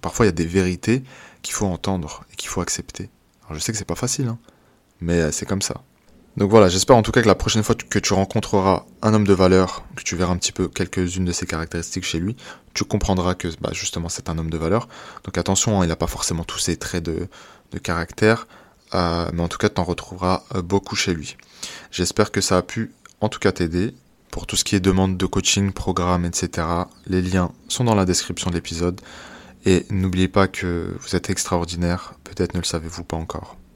Parfois, 0.00 0.24
il 0.24 0.28
y 0.28 0.30
a 0.30 0.32
des 0.32 0.46
vérités 0.46 1.02
qu'il 1.42 1.54
faut 1.54 1.66
entendre 1.66 2.24
et 2.32 2.36
qu'il 2.36 2.48
faut 2.48 2.60
accepter. 2.60 3.10
Alors, 3.44 3.58
je 3.58 3.58
sais 3.58 3.72
que 3.72 3.78
c'est 3.78 3.84
pas 3.84 3.96
facile, 3.96 4.28
hein, 4.28 4.38
mais 5.00 5.30
c'est 5.32 5.46
comme 5.46 5.62
ça. 5.62 5.82
Donc 6.38 6.50
voilà, 6.50 6.68
j'espère 6.70 6.96
en 6.96 7.02
tout 7.02 7.12
cas 7.12 7.20
que 7.20 7.28
la 7.28 7.34
prochaine 7.34 7.62
fois 7.62 7.74
que 7.74 7.98
tu 7.98 8.14
rencontreras 8.14 8.86
un 9.02 9.12
homme 9.12 9.26
de 9.26 9.34
valeur, 9.34 9.84
que 9.96 10.02
tu 10.02 10.16
verras 10.16 10.32
un 10.32 10.38
petit 10.38 10.52
peu 10.52 10.66
quelques-unes 10.66 11.26
de 11.26 11.32
ses 11.32 11.46
caractéristiques 11.46 12.04
chez 12.04 12.18
lui, 12.18 12.36
tu 12.72 12.84
comprendras 12.84 13.34
que 13.34 13.48
bah, 13.60 13.70
justement 13.72 14.08
c'est 14.08 14.30
un 14.30 14.38
homme 14.38 14.48
de 14.48 14.56
valeur. 14.56 14.88
Donc 15.24 15.36
attention, 15.36 15.80
hein, 15.80 15.84
il 15.84 15.88
n'a 15.88 15.96
pas 15.96 16.06
forcément 16.06 16.44
tous 16.44 16.58
ces 16.58 16.76
traits 16.76 17.04
de, 17.04 17.28
caractère, 17.82 18.46
euh, 18.94 19.28
mais 19.32 19.42
en 19.42 19.48
tout 19.48 19.58
cas 19.58 19.68
tu 19.68 19.80
en 19.80 19.84
retrouveras 19.84 20.44
euh, 20.54 20.62
beaucoup 20.62 20.96
chez 20.96 21.12
lui. 21.12 21.36
J'espère 21.90 22.30
que 22.30 22.40
ça 22.40 22.56
a 22.58 22.62
pu 22.62 22.92
en 23.20 23.28
tout 23.28 23.38
cas 23.38 23.52
t'aider. 23.52 23.94
Pour 24.30 24.46
tout 24.46 24.56
ce 24.56 24.64
qui 24.64 24.74
est 24.74 24.80
demande 24.80 25.18
de 25.18 25.26
coaching, 25.26 25.72
programme, 25.72 26.24
etc., 26.24 26.66
les 27.06 27.20
liens 27.20 27.52
sont 27.68 27.84
dans 27.84 27.94
la 27.94 28.06
description 28.06 28.48
de 28.48 28.54
l'épisode. 28.54 28.98
Et 29.66 29.84
n'oubliez 29.90 30.28
pas 30.28 30.48
que 30.48 30.96
vous 30.98 31.14
êtes 31.14 31.28
extraordinaire, 31.28 32.14
peut-être 32.24 32.54
ne 32.54 32.60
le 32.60 32.64
savez-vous 32.64 33.04
pas 33.04 33.18
encore. 33.18 33.58